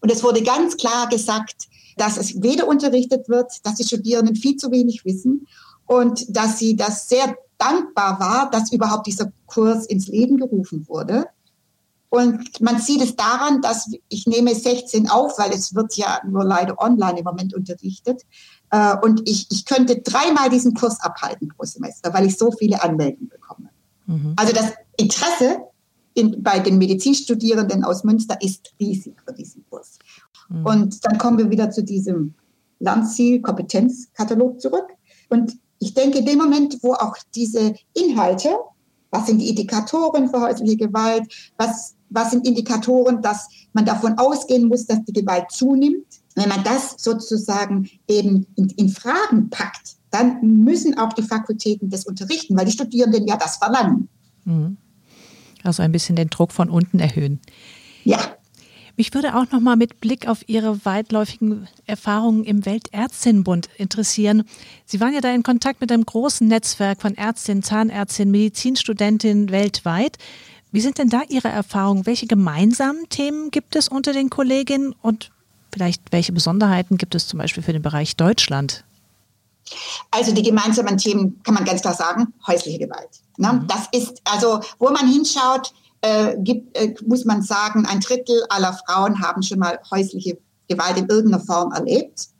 Und 0.00 0.10
es 0.10 0.22
wurde 0.22 0.42
ganz 0.42 0.76
klar 0.76 1.08
gesagt, 1.08 1.68
dass 1.96 2.16
es 2.16 2.42
weder 2.42 2.66
unterrichtet 2.66 3.28
wird, 3.28 3.52
dass 3.62 3.76
die 3.76 3.84
Studierenden 3.84 4.36
viel 4.36 4.56
zu 4.56 4.70
wenig 4.70 5.04
wissen 5.04 5.46
und 5.86 6.36
dass 6.36 6.58
sie 6.58 6.76
das 6.76 7.08
sehr 7.08 7.36
dankbar 7.58 8.18
war, 8.18 8.50
dass 8.50 8.72
überhaupt 8.72 9.06
dieser 9.06 9.32
Kurs 9.46 9.86
ins 9.86 10.08
Leben 10.08 10.36
gerufen 10.36 10.86
wurde. 10.88 11.26
Und 12.14 12.60
man 12.60 12.80
sieht 12.80 13.02
es 13.02 13.16
daran, 13.16 13.60
dass 13.60 13.90
ich 14.08 14.26
nehme 14.26 14.54
16 14.54 15.08
auf, 15.08 15.36
weil 15.38 15.52
es 15.52 15.74
wird 15.74 15.96
ja 15.96 16.20
nur 16.24 16.44
leider 16.44 16.80
online 16.80 17.18
im 17.18 17.24
Moment 17.24 17.54
unterrichtet. 17.54 18.22
Äh, 18.70 18.96
und 19.02 19.28
ich, 19.28 19.48
ich 19.50 19.64
könnte 19.64 20.00
dreimal 20.00 20.48
diesen 20.48 20.74
Kurs 20.74 21.00
abhalten 21.00 21.48
pro 21.48 21.64
Semester, 21.64 22.14
weil 22.14 22.26
ich 22.26 22.38
so 22.38 22.52
viele 22.52 22.82
Anmeldungen 22.84 23.28
bekomme. 23.28 23.70
Mhm. 24.06 24.34
Also 24.36 24.52
das 24.52 24.72
Interesse 24.96 25.58
in, 26.14 26.40
bei 26.40 26.60
den 26.60 26.78
Medizinstudierenden 26.78 27.82
aus 27.82 28.04
Münster 28.04 28.40
ist 28.40 28.72
riesig 28.78 29.16
für 29.26 29.34
diesen 29.34 29.64
Kurs. 29.68 29.98
Mhm. 30.48 30.66
Und 30.66 31.04
dann 31.04 31.18
kommen 31.18 31.38
wir 31.38 31.50
wieder 31.50 31.72
zu 31.72 31.82
diesem 31.82 32.34
Lernziel, 32.78 33.40
Kompetenzkatalog 33.40 34.60
zurück. 34.60 34.86
Und 35.30 35.56
ich 35.80 35.94
denke, 35.94 36.18
in 36.18 36.26
dem 36.26 36.38
Moment, 36.38 36.78
wo 36.82 36.92
auch 36.94 37.16
diese 37.34 37.74
Inhalte, 37.92 38.56
was 39.10 39.26
sind 39.26 39.38
die 39.38 39.48
Indikatoren 39.48 40.28
für 40.28 40.40
häusliche 40.40 40.76
Gewalt, 40.76 41.52
was 41.56 41.94
was 42.14 42.30
sind 42.30 42.46
Indikatoren, 42.46 43.20
dass 43.20 43.48
man 43.72 43.84
davon 43.84 44.16
ausgehen 44.18 44.68
muss, 44.68 44.86
dass 44.86 45.04
die 45.04 45.12
Gewalt 45.12 45.50
zunimmt. 45.50 46.06
Wenn 46.34 46.48
man 46.48 46.64
das 46.64 46.94
sozusagen 46.98 47.88
eben 48.08 48.46
in, 48.56 48.68
in 48.70 48.88
Fragen 48.88 49.50
packt, 49.50 49.96
dann 50.10 50.40
müssen 50.42 50.96
auch 50.96 51.12
die 51.12 51.22
Fakultäten 51.22 51.90
das 51.90 52.06
unterrichten, 52.06 52.56
weil 52.56 52.66
die 52.66 52.72
Studierenden 52.72 53.26
ja 53.26 53.36
das 53.36 53.56
verlangen. 53.56 54.08
Mhm. 54.44 54.76
Also 55.62 55.82
ein 55.82 55.92
bisschen 55.92 56.16
den 56.16 56.28
Druck 56.28 56.52
von 56.52 56.70
unten 56.70 57.00
erhöhen. 57.00 57.40
Ja. 58.04 58.18
Mich 58.96 59.12
würde 59.12 59.34
auch 59.34 59.50
noch 59.50 59.60
mal 59.60 59.74
mit 59.74 60.00
Blick 60.00 60.28
auf 60.28 60.48
Ihre 60.48 60.84
weitläufigen 60.84 61.66
Erfahrungen 61.84 62.44
im 62.44 62.64
Weltärztinnenbund 62.64 63.68
interessieren. 63.76 64.44
Sie 64.84 65.00
waren 65.00 65.14
ja 65.14 65.20
da 65.20 65.34
in 65.34 65.42
Kontakt 65.42 65.80
mit 65.80 65.90
einem 65.90 66.04
großen 66.04 66.46
Netzwerk 66.46 67.02
von 67.02 67.16
Ärztinnen, 67.16 67.64
Zahnärztinnen, 67.64 68.30
Medizinstudentinnen 68.30 69.50
weltweit. 69.50 70.18
Wie 70.74 70.80
sind 70.80 70.98
denn 70.98 71.08
da 71.08 71.22
Ihre 71.28 71.46
Erfahrungen? 71.46 72.04
Welche 72.04 72.26
gemeinsamen 72.26 73.08
Themen 73.08 73.52
gibt 73.52 73.76
es 73.76 73.86
unter 73.86 74.12
den 74.12 74.28
Kolleginnen 74.28 74.92
und 75.02 75.30
vielleicht 75.72 76.02
welche 76.10 76.32
Besonderheiten 76.32 76.98
gibt 76.98 77.14
es 77.14 77.28
zum 77.28 77.38
Beispiel 77.38 77.62
für 77.62 77.72
den 77.72 77.80
Bereich 77.80 78.16
Deutschland? 78.16 78.82
Also 80.10 80.34
die 80.34 80.42
gemeinsamen 80.42 80.98
Themen 80.98 81.40
kann 81.44 81.54
man 81.54 81.64
ganz 81.64 81.82
klar 81.82 81.94
sagen, 81.94 82.34
häusliche 82.48 82.80
Gewalt. 82.80 83.08
Ne? 83.36 83.52
Mhm. 83.52 83.68
Das 83.68 83.86
ist, 83.92 84.20
also 84.24 84.58
wo 84.80 84.90
man 84.90 85.06
hinschaut, 85.06 85.72
äh, 86.00 86.34
gibt, 86.38 86.76
äh, 86.76 86.92
muss 87.06 87.24
man 87.24 87.40
sagen, 87.42 87.86
ein 87.86 88.00
Drittel 88.00 88.42
aller 88.48 88.76
Frauen 88.84 89.22
haben 89.22 89.44
schon 89.44 89.60
mal 89.60 89.78
häusliche 89.92 90.38
Gewalt 90.68 90.98
in 90.98 91.06
irgendeiner 91.06 91.44
Form 91.44 91.70
erlebt. 91.70 92.30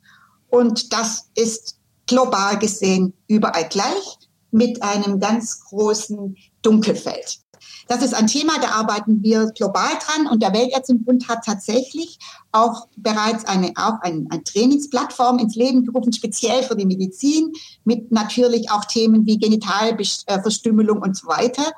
Und 0.49 0.93
das 0.93 1.29
ist 1.37 1.79
global 2.09 2.59
gesehen 2.59 3.15
überall 3.29 3.69
gleich 3.69 4.19
mit 4.51 4.83
einem 4.83 5.21
ganz 5.21 5.61
großen 5.67 6.37
Dunkelfeld. 6.63 7.44
Das 7.89 8.03
ist 8.03 8.15
ein 8.15 8.27
Thema, 8.27 8.59
da 8.61 8.71
arbeiten 8.71 9.23
wir 9.23 9.47
global 9.55 9.91
dran 10.05 10.27
und 10.27 10.43
der 10.43 10.53
Weltärztinnenbund 10.53 11.29
hat 11.29 11.45
tatsächlich 11.45 12.19
auch 12.53 12.89
bereits 12.97 13.45
eine, 13.45 13.73
auch 13.77 14.01
ein, 14.01 14.27
eine 14.31 14.43
Trainingsplattform 14.43 15.39
ins 15.39 15.55
Leben 15.55 15.85
gerufen, 15.85 16.13
speziell 16.13 16.63
für 16.63 16.77
die 16.77 16.87
Medizin, 16.87 17.53
mit 17.85 18.11
natürlich 18.11 18.71
auch 18.71 18.85
Themen 18.85 19.27
wie 19.27 19.39
Genitalverstümmelung 19.39 21.03
und 21.03 21.17
so 21.17 21.27
weiter. 21.27 21.73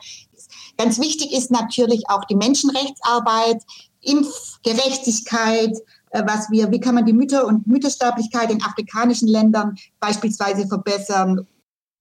Ganz 0.78 1.00
wichtig 1.00 1.32
ist 1.32 1.50
natürlich 1.50 2.08
auch 2.08 2.24
die 2.24 2.36
Menschenrechtsarbeit, 2.36 3.62
Impfgerechtigkeit, 4.02 5.76
äh, 6.10 6.22
was 6.26 6.50
wir, 6.50 6.70
wie 6.70 6.80
kann 6.80 6.94
man 6.94 7.06
die 7.06 7.12
Mütter- 7.12 7.46
und 7.46 7.66
Müttersterblichkeit 7.66 8.50
in 8.50 8.62
afrikanischen 8.62 9.28
Ländern 9.28 9.76
beispielsweise 9.98 10.68
verbessern 10.68 11.46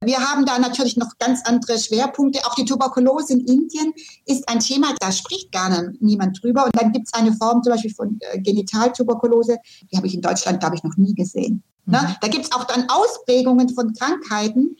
wir 0.05 0.19
haben 0.19 0.45
da 0.45 0.59
natürlich 0.59 0.97
noch 0.97 1.17
ganz 1.19 1.41
andere 1.45 1.77
Schwerpunkte. 1.77 2.45
Auch 2.45 2.55
die 2.55 2.65
Tuberkulose 2.65 3.33
in 3.33 3.41
Indien 3.41 3.93
ist 4.25 4.47
ein 4.47 4.59
Thema, 4.59 4.93
da 4.99 5.11
spricht 5.11 5.51
gar 5.51 5.69
niemand 5.99 6.41
drüber. 6.41 6.65
Und 6.65 6.75
dann 6.79 6.91
gibt 6.91 7.07
es 7.07 7.13
eine 7.13 7.33
Form 7.33 7.63
zum 7.63 7.73
Beispiel 7.73 7.93
von 7.93 8.19
äh, 8.31 8.39
Genitaltuberkulose, 8.39 9.57
die 9.91 9.97
habe 9.97 10.07
ich 10.07 10.15
in 10.15 10.21
Deutschland, 10.21 10.59
glaube 10.59 10.75
ich, 10.75 10.83
noch 10.83 10.97
nie 10.97 11.13
gesehen. 11.13 11.63
Ne? 11.85 11.99
Mhm. 12.01 12.15
Da 12.21 12.27
gibt 12.27 12.45
es 12.45 12.51
auch 12.51 12.63
dann 12.63 12.89
Ausprägungen 12.89 13.69
von 13.69 13.93
Krankheiten, 13.93 14.75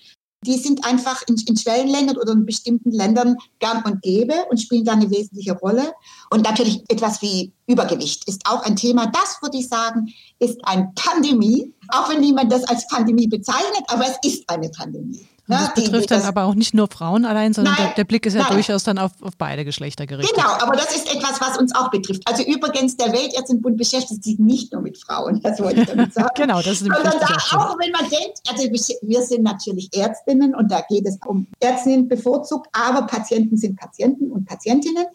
die 0.46 0.58
sind 0.58 0.86
einfach 0.86 1.22
in, 1.28 1.36
in 1.48 1.58
Schwellenländern 1.58 2.18
oder 2.18 2.34
in 2.34 2.46
bestimmten 2.46 2.92
Ländern 2.92 3.36
gang 3.60 3.86
und 3.86 4.02
gäbe 4.02 4.34
und 4.50 4.62
spielen 4.62 4.86
da 4.86 4.94
eine 4.94 5.10
wesentliche 5.10 5.54
Rolle. 5.54 5.94
Und 6.30 6.44
natürlich 6.44 6.84
etwas 6.88 7.22
wie 7.22 7.52
Übergewicht 7.68 8.28
ist 8.28 8.44
auch 8.46 8.64
ein 8.64 8.76
Thema. 8.76 9.08
Das 9.08 9.42
würde 9.42 9.58
ich 9.58 9.68
sagen, 9.68 10.14
ist 10.40 10.60
eine 10.64 10.92
Pandemie, 10.96 11.74
auch 11.90 12.10
wenn 12.10 12.22
niemand 12.22 12.52
das 12.52 12.64
als 12.64 12.88
Pandemie 12.88 13.28
bezeichnet, 13.28 13.84
aber 13.88 14.06
es 14.06 14.18
ist 14.30 14.50
eine 14.50 14.70
Pandemie. 14.70 15.28
Und 15.48 15.60
das 15.60 15.74
betrifft 15.76 16.10
die, 16.10 16.14
dann 16.16 16.24
aber 16.24 16.44
auch 16.46 16.56
nicht 16.56 16.74
nur 16.74 16.88
Frauen 16.88 17.24
allein, 17.24 17.54
sondern 17.54 17.76
nein, 17.76 17.88
der, 17.88 17.96
der, 17.96 18.04
Blick 18.06 18.26
ist 18.26 18.34
ja 18.34 18.44
nein. 18.44 18.54
durchaus 18.54 18.84
dann 18.84 18.98
auf, 18.98 19.12
auf, 19.22 19.36
beide 19.38 19.64
Geschlechter 19.64 20.08
gerichtet. 20.08 20.36
Genau, 20.36 20.50
aber 20.60 20.76
das 20.76 20.96
ist 20.96 21.14
etwas, 21.14 21.40
was 21.40 21.58
uns 21.60 21.76
auch 21.76 21.92
betrifft. 21.92 22.24
Also 22.26 22.44
übrigens, 22.44 22.98
der 22.98 23.14
Weltärztinnenbund 23.14 23.78
beschäftigt 23.78 24.24
sich 24.24 24.40
nicht 24.40 24.74
nur 24.74 24.82
mit 24.82 24.98
Frauen, 24.98 25.42
das 25.42 25.60
wollte 25.60 25.82
ich 25.82 25.88
damit 25.88 26.14
sagen. 26.14 26.30
genau, 26.36 26.62
das 26.62 26.74
ist 26.74 26.80
Sondern 26.80 27.04
da 27.04 27.58
auch, 27.58 27.78
wenn 27.78 27.92
man 27.92 28.10
denkt, 28.10 28.42
also 28.50 28.64
wir 28.64 29.22
sind 29.22 29.44
natürlich 29.44 29.96
Ärztinnen 29.96 30.56
und 30.56 30.72
da 30.72 30.82
geht 30.82 31.06
es 31.06 31.20
um 31.28 31.48
Ärztinnen 31.60 32.08
bevorzugt, 32.08 32.68
aber 32.72 33.04
Patienten 33.06 33.58
sind 33.58 33.80
Patienten 33.80 34.32
und 34.32 34.46
Patientinnen. 34.46 35.06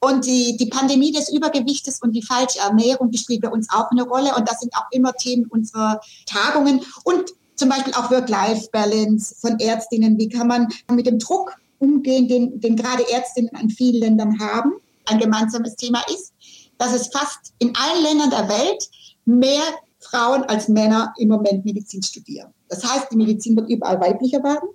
Und 0.00 0.26
die, 0.26 0.56
die 0.56 0.66
Pandemie 0.66 1.10
des 1.10 1.28
Übergewichtes 1.32 2.00
und 2.00 2.12
die 2.12 2.22
falsche 2.22 2.60
Ernährung, 2.60 3.10
die 3.10 3.18
spielt 3.18 3.40
bei 3.40 3.48
uns 3.48 3.68
auch 3.70 3.90
eine 3.90 4.02
Rolle. 4.02 4.32
Und 4.36 4.48
das 4.48 4.60
sind 4.60 4.72
auch 4.76 4.86
immer 4.92 5.12
Themen 5.12 5.46
unserer 5.46 6.00
Tagungen. 6.24 6.84
Und 7.02 7.32
zum 7.58 7.68
Beispiel 7.68 7.92
auch 7.94 8.10
Work-Life-Balance 8.10 9.36
von 9.40 9.58
Ärztinnen. 9.58 10.18
Wie 10.18 10.28
kann 10.28 10.46
man 10.46 10.68
mit 10.90 11.06
dem 11.06 11.18
Druck 11.18 11.56
umgehen, 11.78 12.28
den, 12.28 12.60
den 12.60 12.76
gerade 12.76 13.10
Ärztinnen 13.10 13.50
in 13.60 13.70
vielen 13.70 14.00
Ländern 14.00 14.38
haben? 14.38 14.72
Ein 15.06 15.18
gemeinsames 15.18 15.76
Thema 15.76 16.02
ist, 16.08 16.32
dass 16.78 16.94
es 16.94 17.08
fast 17.08 17.52
in 17.58 17.72
allen 17.76 18.02
Ländern 18.02 18.30
der 18.30 18.48
Welt 18.48 18.88
mehr 19.24 19.62
Frauen 20.00 20.44
als 20.44 20.68
Männer 20.68 21.12
im 21.18 21.28
Moment 21.28 21.64
Medizin 21.64 22.02
studieren. 22.02 22.52
Das 22.68 22.84
heißt, 22.84 23.08
die 23.10 23.16
Medizin 23.16 23.56
wird 23.56 23.68
überall 23.68 24.00
weiblicher 24.00 24.42
werden. 24.42 24.68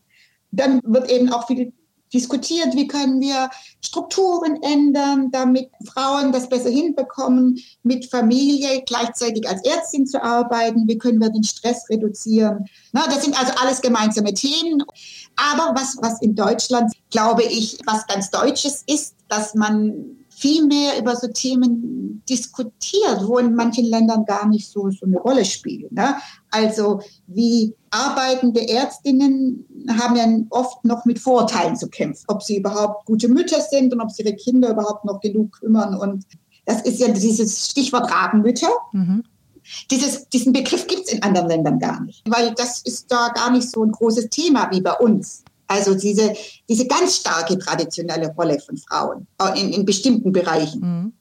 Dann 0.52 0.82
wird 0.84 1.10
eben 1.10 1.32
auch 1.32 1.48
viel 1.48 1.72
diskutiert, 2.14 2.76
wie 2.76 2.88
können 2.88 3.20
wir 3.20 3.50
Strukturen 3.82 4.62
ändern, 4.62 5.30
damit 5.32 5.70
Frauen 5.92 6.32
das 6.32 6.48
besser 6.48 6.70
hinbekommen, 6.70 7.60
mit 7.84 8.10
Familie 8.10 8.84
gleichzeitig 8.86 9.48
als 9.48 9.64
Ärztin 9.66 10.06
zu 10.06 10.22
arbeiten, 10.24 10.88
wie 10.88 10.98
können 10.98 11.20
wir 11.20 11.30
den 11.30 11.44
Stress 11.44 11.90
reduzieren. 11.90 12.66
Na, 12.92 13.06
das 13.08 13.24
sind 13.24 13.38
also 13.38 13.54
alles 13.60 13.82
gemeinsame 13.82 14.34
Themen. 14.34 14.84
Aber 15.36 15.74
was, 15.80 15.98
was 16.02 16.22
in 16.22 16.36
Deutschland, 16.36 16.94
glaube 17.10 17.44
ich, 17.44 17.80
was 17.86 18.06
ganz 18.08 18.30
Deutsches 18.30 18.84
ist, 18.88 19.16
dass 19.28 19.56
man 19.56 20.23
viel 20.36 20.66
mehr 20.66 21.00
über 21.00 21.16
so 21.16 21.28
Themen 21.28 22.24
diskutiert, 22.28 23.22
wo 23.26 23.38
in 23.38 23.56
manchen 23.56 23.86
Ländern 23.86 24.26
gar 24.26 24.48
nicht 24.48 24.70
so, 24.70 24.90
so 24.90 25.06
eine 25.06 25.20
Rolle 25.20 25.46
spielen. 25.46 25.90
Ne? 25.92 26.16
Also 26.52 27.02
wie 27.28 27.74
arbeitende 27.92 28.68
Ärztinnen 28.68 29.66
haben 30.00 30.16
ja 30.16 30.26
oft 30.50 30.84
noch 30.86 31.06
mit 31.06 31.20
Vorurteilen 31.20 31.76
zu 31.76 31.88
kämpfen, 31.90 32.24
ob 32.28 32.44
sie 32.44 32.58
überhaupt 32.58 33.06
gute 33.06 33.28
Mütter 33.28 33.62
sind 33.62 33.94
und 33.94 34.02
ob 34.02 34.12
sie 34.12 34.24
ihre 34.24 34.36
Kinder 34.36 34.72
überhaupt 34.72 35.06
noch 35.06 35.20
genug 35.20 35.60
kümmern. 35.60 35.96
Und 35.96 36.26
das 36.66 36.82
ist 36.82 37.00
ja 37.00 37.10
dieses 37.10 37.70
Stichwort 37.70 38.12
Rabenmütter. 38.12 38.70
Mhm. 38.92 39.24
Dieses, 39.92 40.28
diesen 40.30 40.52
Begriff 40.52 40.88
gibt 40.88 41.06
es 41.06 41.14
in 41.14 41.24
anderen 41.24 41.48
Ländern 41.48 41.80
gar 41.80 42.02
nicht, 42.04 42.22
weil 42.30 42.54
das 42.54 42.82
ist 42.82 43.10
da 43.10 43.30
gar 43.30 43.50
nicht 43.50 43.70
so 43.70 43.84
ein 43.84 43.92
großes 43.92 44.30
Thema 44.30 44.70
wie 44.72 44.82
bei 44.82 44.94
uns. 44.94 45.44
Also 45.74 45.96
diese, 45.96 46.34
diese 46.70 46.86
ganz 46.86 47.18
starke 47.18 47.58
traditionelle 47.58 48.28
Rolle 48.36 48.60
von 48.60 48.78
Frauen 48.78 49.28
äh, 49.42 49.60
in, 49.60 49.74
in 49.74 49.86
bestimmten 49.86 50.32
Bereichen. 50.32 50.82
Mhm. 50.82 51.14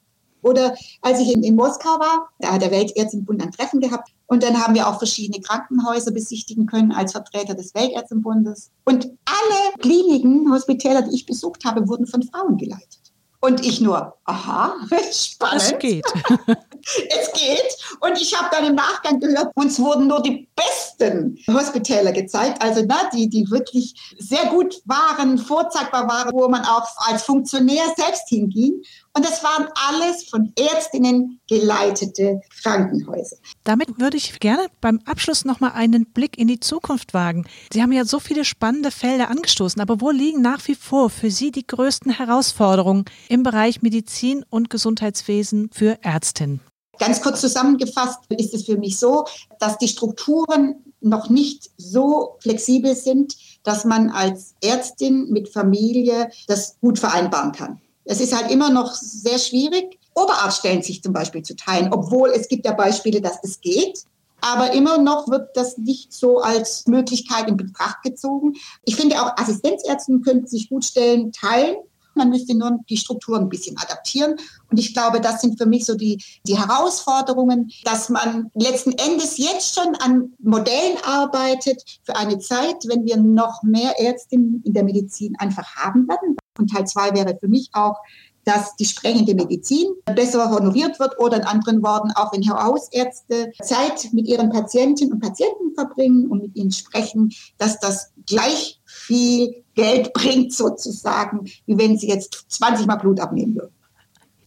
Oder 0.43 0.75
als 1.01 1.21
ich 1.21 1.33
in, 1.33 1.43
in, 1.43 1.55
Moskau 1.55 1.99
war, 2.01 2.29
da 2.41 2.53
hat 2.53 2.63
der 2.63 2.71
Weltärztenbund 2.71 3.43
ein 3.43 3.53
Treffen 3.53 3.81
gehabt 3.81 4.11
und 4.27 4.43
dann 4.43 4.61
haben 4.61 4.75
wir 4.75 4.89
auch 4.89 4.99
verschiedene 4.99 5.41
Krankenhäuser 5.41 6.11
besichtigen 6.11 6.67
können 6.67 6.93
als 6.93 7.13
Vertreter 7.13 7.55
des 7.55 7.75
Weltärztenbundes. 7.75 8.71
Und 8.85 9.05
alle 9.25 9.79
Kliniken, 9.79 10.53
Hospitäler, 10.53 11.03
die 11.03 11.15
ich 11.15 11.27
besucht 11.27 11.65
habe, 11.65 11.89
wurden 11.89 12.07
von 12.07 12.23
Frauen 12.25 12.59
geleitet. 12.59 13.02
Und 13.45 13.67
ich 13.67 13.81
nur, 13.81 14.15
aha, 14.25 14.77
spannend. 15.13 15.63
Es 15.63 15.79
geht. 15.81 16.07
es 16.47 17.33
geht. 17.33 17.77
Und 17.99 18.17
ich 18.21 18.39
habe 18.39 18.49
dann 18.53 18.65
im 18.65 18.77
Nachgang 18.77 19.19
gehört, 19.19 19.51
uns 19.57 19.81
wurden 19.81 20.07
nur 20.07 20.23
die 20.23 20.49
besten 20.55 21.37
Hospitäler 21.53 22.13
gezeigt, 22.13 22.63
also 22.63 22.85
na, 22.87 23.11
die, 23.13 23.29
die 23.29 23.51
wirklich 23.51 23.95
sehr 24.17 24.47
gut 24.47 24.81
waren, 24.85 25.39
vorzeigbar 25.39 26.09
waren, 26.09 26.33
wo 26.33 26.49
man 26.49 26.65
auch 26.65 26.87
als 27.09 27.25
Funktionär 27.25 27.83
selbst 27.97 28.29
hinging. 28.29 28.81
Und 29.15 29.27
das 29.27 29.43
waren 29.45 29.69
alles 29.75 30.25
von 30.25 30.53
Ärztinnen 30.57 31.41
geleitete 31.47 32.41
Krankenhäuser. 32.63 33.37
Damit 33.63 34.01
würde 34.01 34.17
ich 34.17 34.41
gerne 34.41 34.69
beim 34.81 35.01
Abschluss 35.05 35.45
nochmal 35.45 35.73
einen 35.73 36.07
Blick 36.07 36.39
in 36.39 36.49
die 36.49 36.61
Zukunft 36.61 37.13
wagen. 37.13 37.45
Sie 37.73 37.83
haben 37.83 37.93
ja 37.93 38.07
so 38.07 38.21
viele 38.21 38.47
spannende 38.47 38.91
Felder 38.91 39.29
angestoßen, 39.29 39.83
aber 39.83 40.01
wo 40.01 40.11
liegen 40.11 40.41
nach 40.41 40.67
wie 40.67 40.75
vor 40.75 41.11
für 41.11 41.31
Sie 41.31 41.51
die 41.51 41.67
größten 41.67 42.13
Herausforderungen 42.13 43.05
im 43.29 43.43
Bereich 43.43 43.83
Medizin 43.83 44.47
und 44.49 44.71
Gesundheitswesen 44.71 45.69
für 45.73 45.99
Ärztinnen? 46.03 46.61
Ganz 46.99 47.21
kurz 47.21 47.41
zusammengefasst 47.41 48.21
ist 48.31 48.55
es 48.55 48.65
für 48.65 48.79
mich 48.79 48.99
so, 48.99 49.27
dass 49.59 49.77
die 49.77 49.89
Strukturen 49.89 50.77
noch 51.01 51.29
nicht 51.29 51.71
so 51.77 52.37
flexibel 52.41 52.95
sind, 52.95 53.37
dass 53.63 53.85
man 53.85 54.11
als 54.11 54.55
Ärztin 54.63 55.29
mit 55.31 55.49
Familie 55.49 56.31
das 56.47 56.79
gut 56.81 56.99
vereinbaren 56.99 57.53
kann. 57.53 57.82
Es 58.05 58.21
ist 58.21 58.37
halt 58.37 58.51
immer 58.51 58.71
noch 58.71 58.95
sehr 58.95 59.39
schwierig, 59.39 59.99
Oberarztstellen 60.15 60.83
sich 60.83 61.03
zum 61.03 61.13
Beispiel 61.13 61.43
zu 61.43 61.57
teilen, 61.57 61.93
obwohl 61.93 62.31
es 62.31 62.49
gibt 62.49 62.67
ja 62.67 62.73
Beispiele, 62.73 63.21
dass 63.21 63.39
es 63.43 63.61
geht. 63.61 64.05
Aber 64.41 64.73
immer 64.73 64.99
noch 64.99 65.29
wird 65.29 65.57
das 65.57 65.79
nicht 65.79 66.13
so 66.13 66.41
als 66.41 66.87
Möglichkeit 66.89 67.49
in 67.49 67.57
Betracht 67.57 68.03
gezogen. 68.03 68.55
Ich 68.85 68.97
finde 68.97 69.23
auch 69.23 69.37
Assistenzärzte 69.37 70.19
könnten 70.19 70.49
sich 70.49 70.69
gut 70.69 70.85
Stellen 70.85 71.31
teilen. 71.33 71.77
Man 72.15 72.29
müsste 72.29 72.55
nur 72.55 72.79
die 72.91 72.97
Strukturen 72.97 73.43
ein 73.43 73.49
bisschen 73.49 73.77
adaptieren. 73.79 74.37
Und 74.71 74.79
ich 74.79 74.93
glaube, 74.93 75.21
das 75.21 75.41
sind 75.41 75.59
für 75.59 75.67
mich 75.67 75.87
so 75.87 75.95
die, 75.95 76.23
die 76.47 76.59
Herausforderungen, 76.59 77.71
dass 77.85 78.09
man 78.09 78.51
letzten 78.55 78.93
Endes 78.93 79.39
jetzt 79.39 79.75
schon 79.75 79.95
an 79.97 80.33
Modellen 80.41 80.99
arbeitet 81.05 81.83
für 82.03 82.17
eine 82.17 82.39
Zeit, 82.39 82.77
wenn 82.87 83.05
wir 83.07 83.17
noch 83.17 83.63
mehr 83.63 83.99
Ärztinnen 83.99 84.61
in 84.65 84.75
der 84.75 84.85
Medizin 84.85 85.37
einfach 85.39 85.77
haben 85.77 86.07
werden. 86.09 86.37
Und 86.59 86.71
Teil 86.71 86.87
zwei 86.87 87.15
wäre 87.15 87.37
für 87.39 87.49
mich 87.49 87.71
auch, 87.73 87.97
dass 88.45 88.75
die 88.77 88.85
sprechende 88.85 89.35
Medizin 89.35 89.87
besser 90.05 90.51
honoriert 90.51 90.99
wird 90.99 91.19
oder 91.19 91.37
in 91.37 91.45
anderen 91.45 91.83
Worten, 91.83 92.11
auch 92.13 92.33
wenn 92.33 92.49
Hausärzte 92.49 93.53
Zeit 93.63 94.09
mit 94.13 94.27
ihren 94.27 94.51
Patientinnen 94.51 95.15
und 95.15 95.21
Patienten 95.21 95.75
verbringen 95.75 96.27
und 96.27 96.43
mit 96.43 96.57
ihnen 96.57 96.73
sprechen, 96.73 97.33
dass 97.59 97.79
das 97.79 98.13
gleich 98.27 98.81
viel 98.85 99.63
Geld 99.75 100.13
bringt 100.15 100.53
sozusagen, 100.53 101.47
wie 101.67 101.79
wenn 101.79 101.97
sie 101.97 102.09
jetzt 102.09 102.47
20 102.49 102.87
Mal 102.87 102.97
Blut 102.97 103.21
abnehmen 103.21 103.55
würden. 103.55 103.75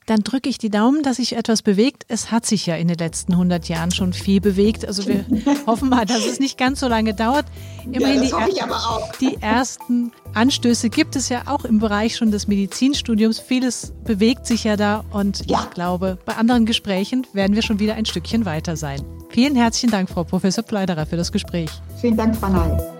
Dann 0.05 0.21
drücke 0.21 0.49
ich 0.49 0.59
die 0.59 0.69
Daumen, 0.69 1.01
dass 1.01 1.17
sich 1.17 1.35
etwas 1.35 1.63
bewegt. 1.63 2.05
Es 2.09 2.29
hat 2.29 2.45
sich 2.45 2.67
ja 2.67 2.75
in 2.75 2.87
den 2.87 2.97
letzten 2.97 3.33
100 3.33 3.67
Jahren 3.67 3.89
schon 3.89 4.13
viel 4.13 4.39
bewegt. 4.39 4.87
Also 4.87 5.07
wir 5.07 5.25
hoffen 5.67 5.89
mal, 5.89 6.05
dass 6.05 6.27
es 6.27 6.39
nicht 6.39 6.59
ganz 6.59 6.79
so 6.79 6.87
lange 6.87 7.15
dauert. 7.15 7.45
Immerhin 7.91 8.23
ja, 8.23 8.47
die, 9.19 9.29
die, 9.29 9.41
ersten 9.41 10.11
Anstöße 10.33 10.89
gibt 10.89 11.15
es 11.15 11.29
ja 11.29 11.43
auch 11.45 11.65
im 11.65 11.79
Bereich 11.79 12.15
schon 12.15 12.31
des 12.31 12.47
Medizinstudiums. 12.47 13.39
Vieles 13.39 13.93
bewegt 14.03 14.45
sich 14.45 14.63
ja 14.63 14.75
da 14.75 15.03
und 15.11 15.49
ja. 15.49 15.63
ich 15.63 15.69
glaube, 15.73 16.17
bei 16.25 16.35
anderen 16.35 16.65
Gesprächen 16.65 17.25
werden 17.33 17.55
wir 17.55 17.61
schon 17.61 17.79
wieder 17.79 17.95
ein 17.95 18.05
Stückchen 18.05 18.45
weiter 18.45 18.75
sein. 18.75 19.01
Vielen 19.29 19.55
herzlichen 19.55 19.91
Dank, 19.91 20.09
Frau 20.09 20.23
Professor 20.23 20.63
Pleiderer, 20.63 21.05
für 21.05 21.17
das 21.17 21.31
Gespräch. 21.31 21.69
Vielen 21.99 22.17
Dank, 22.17 22.35
Frau 22.35 22.49
Ney. 22.49 22.94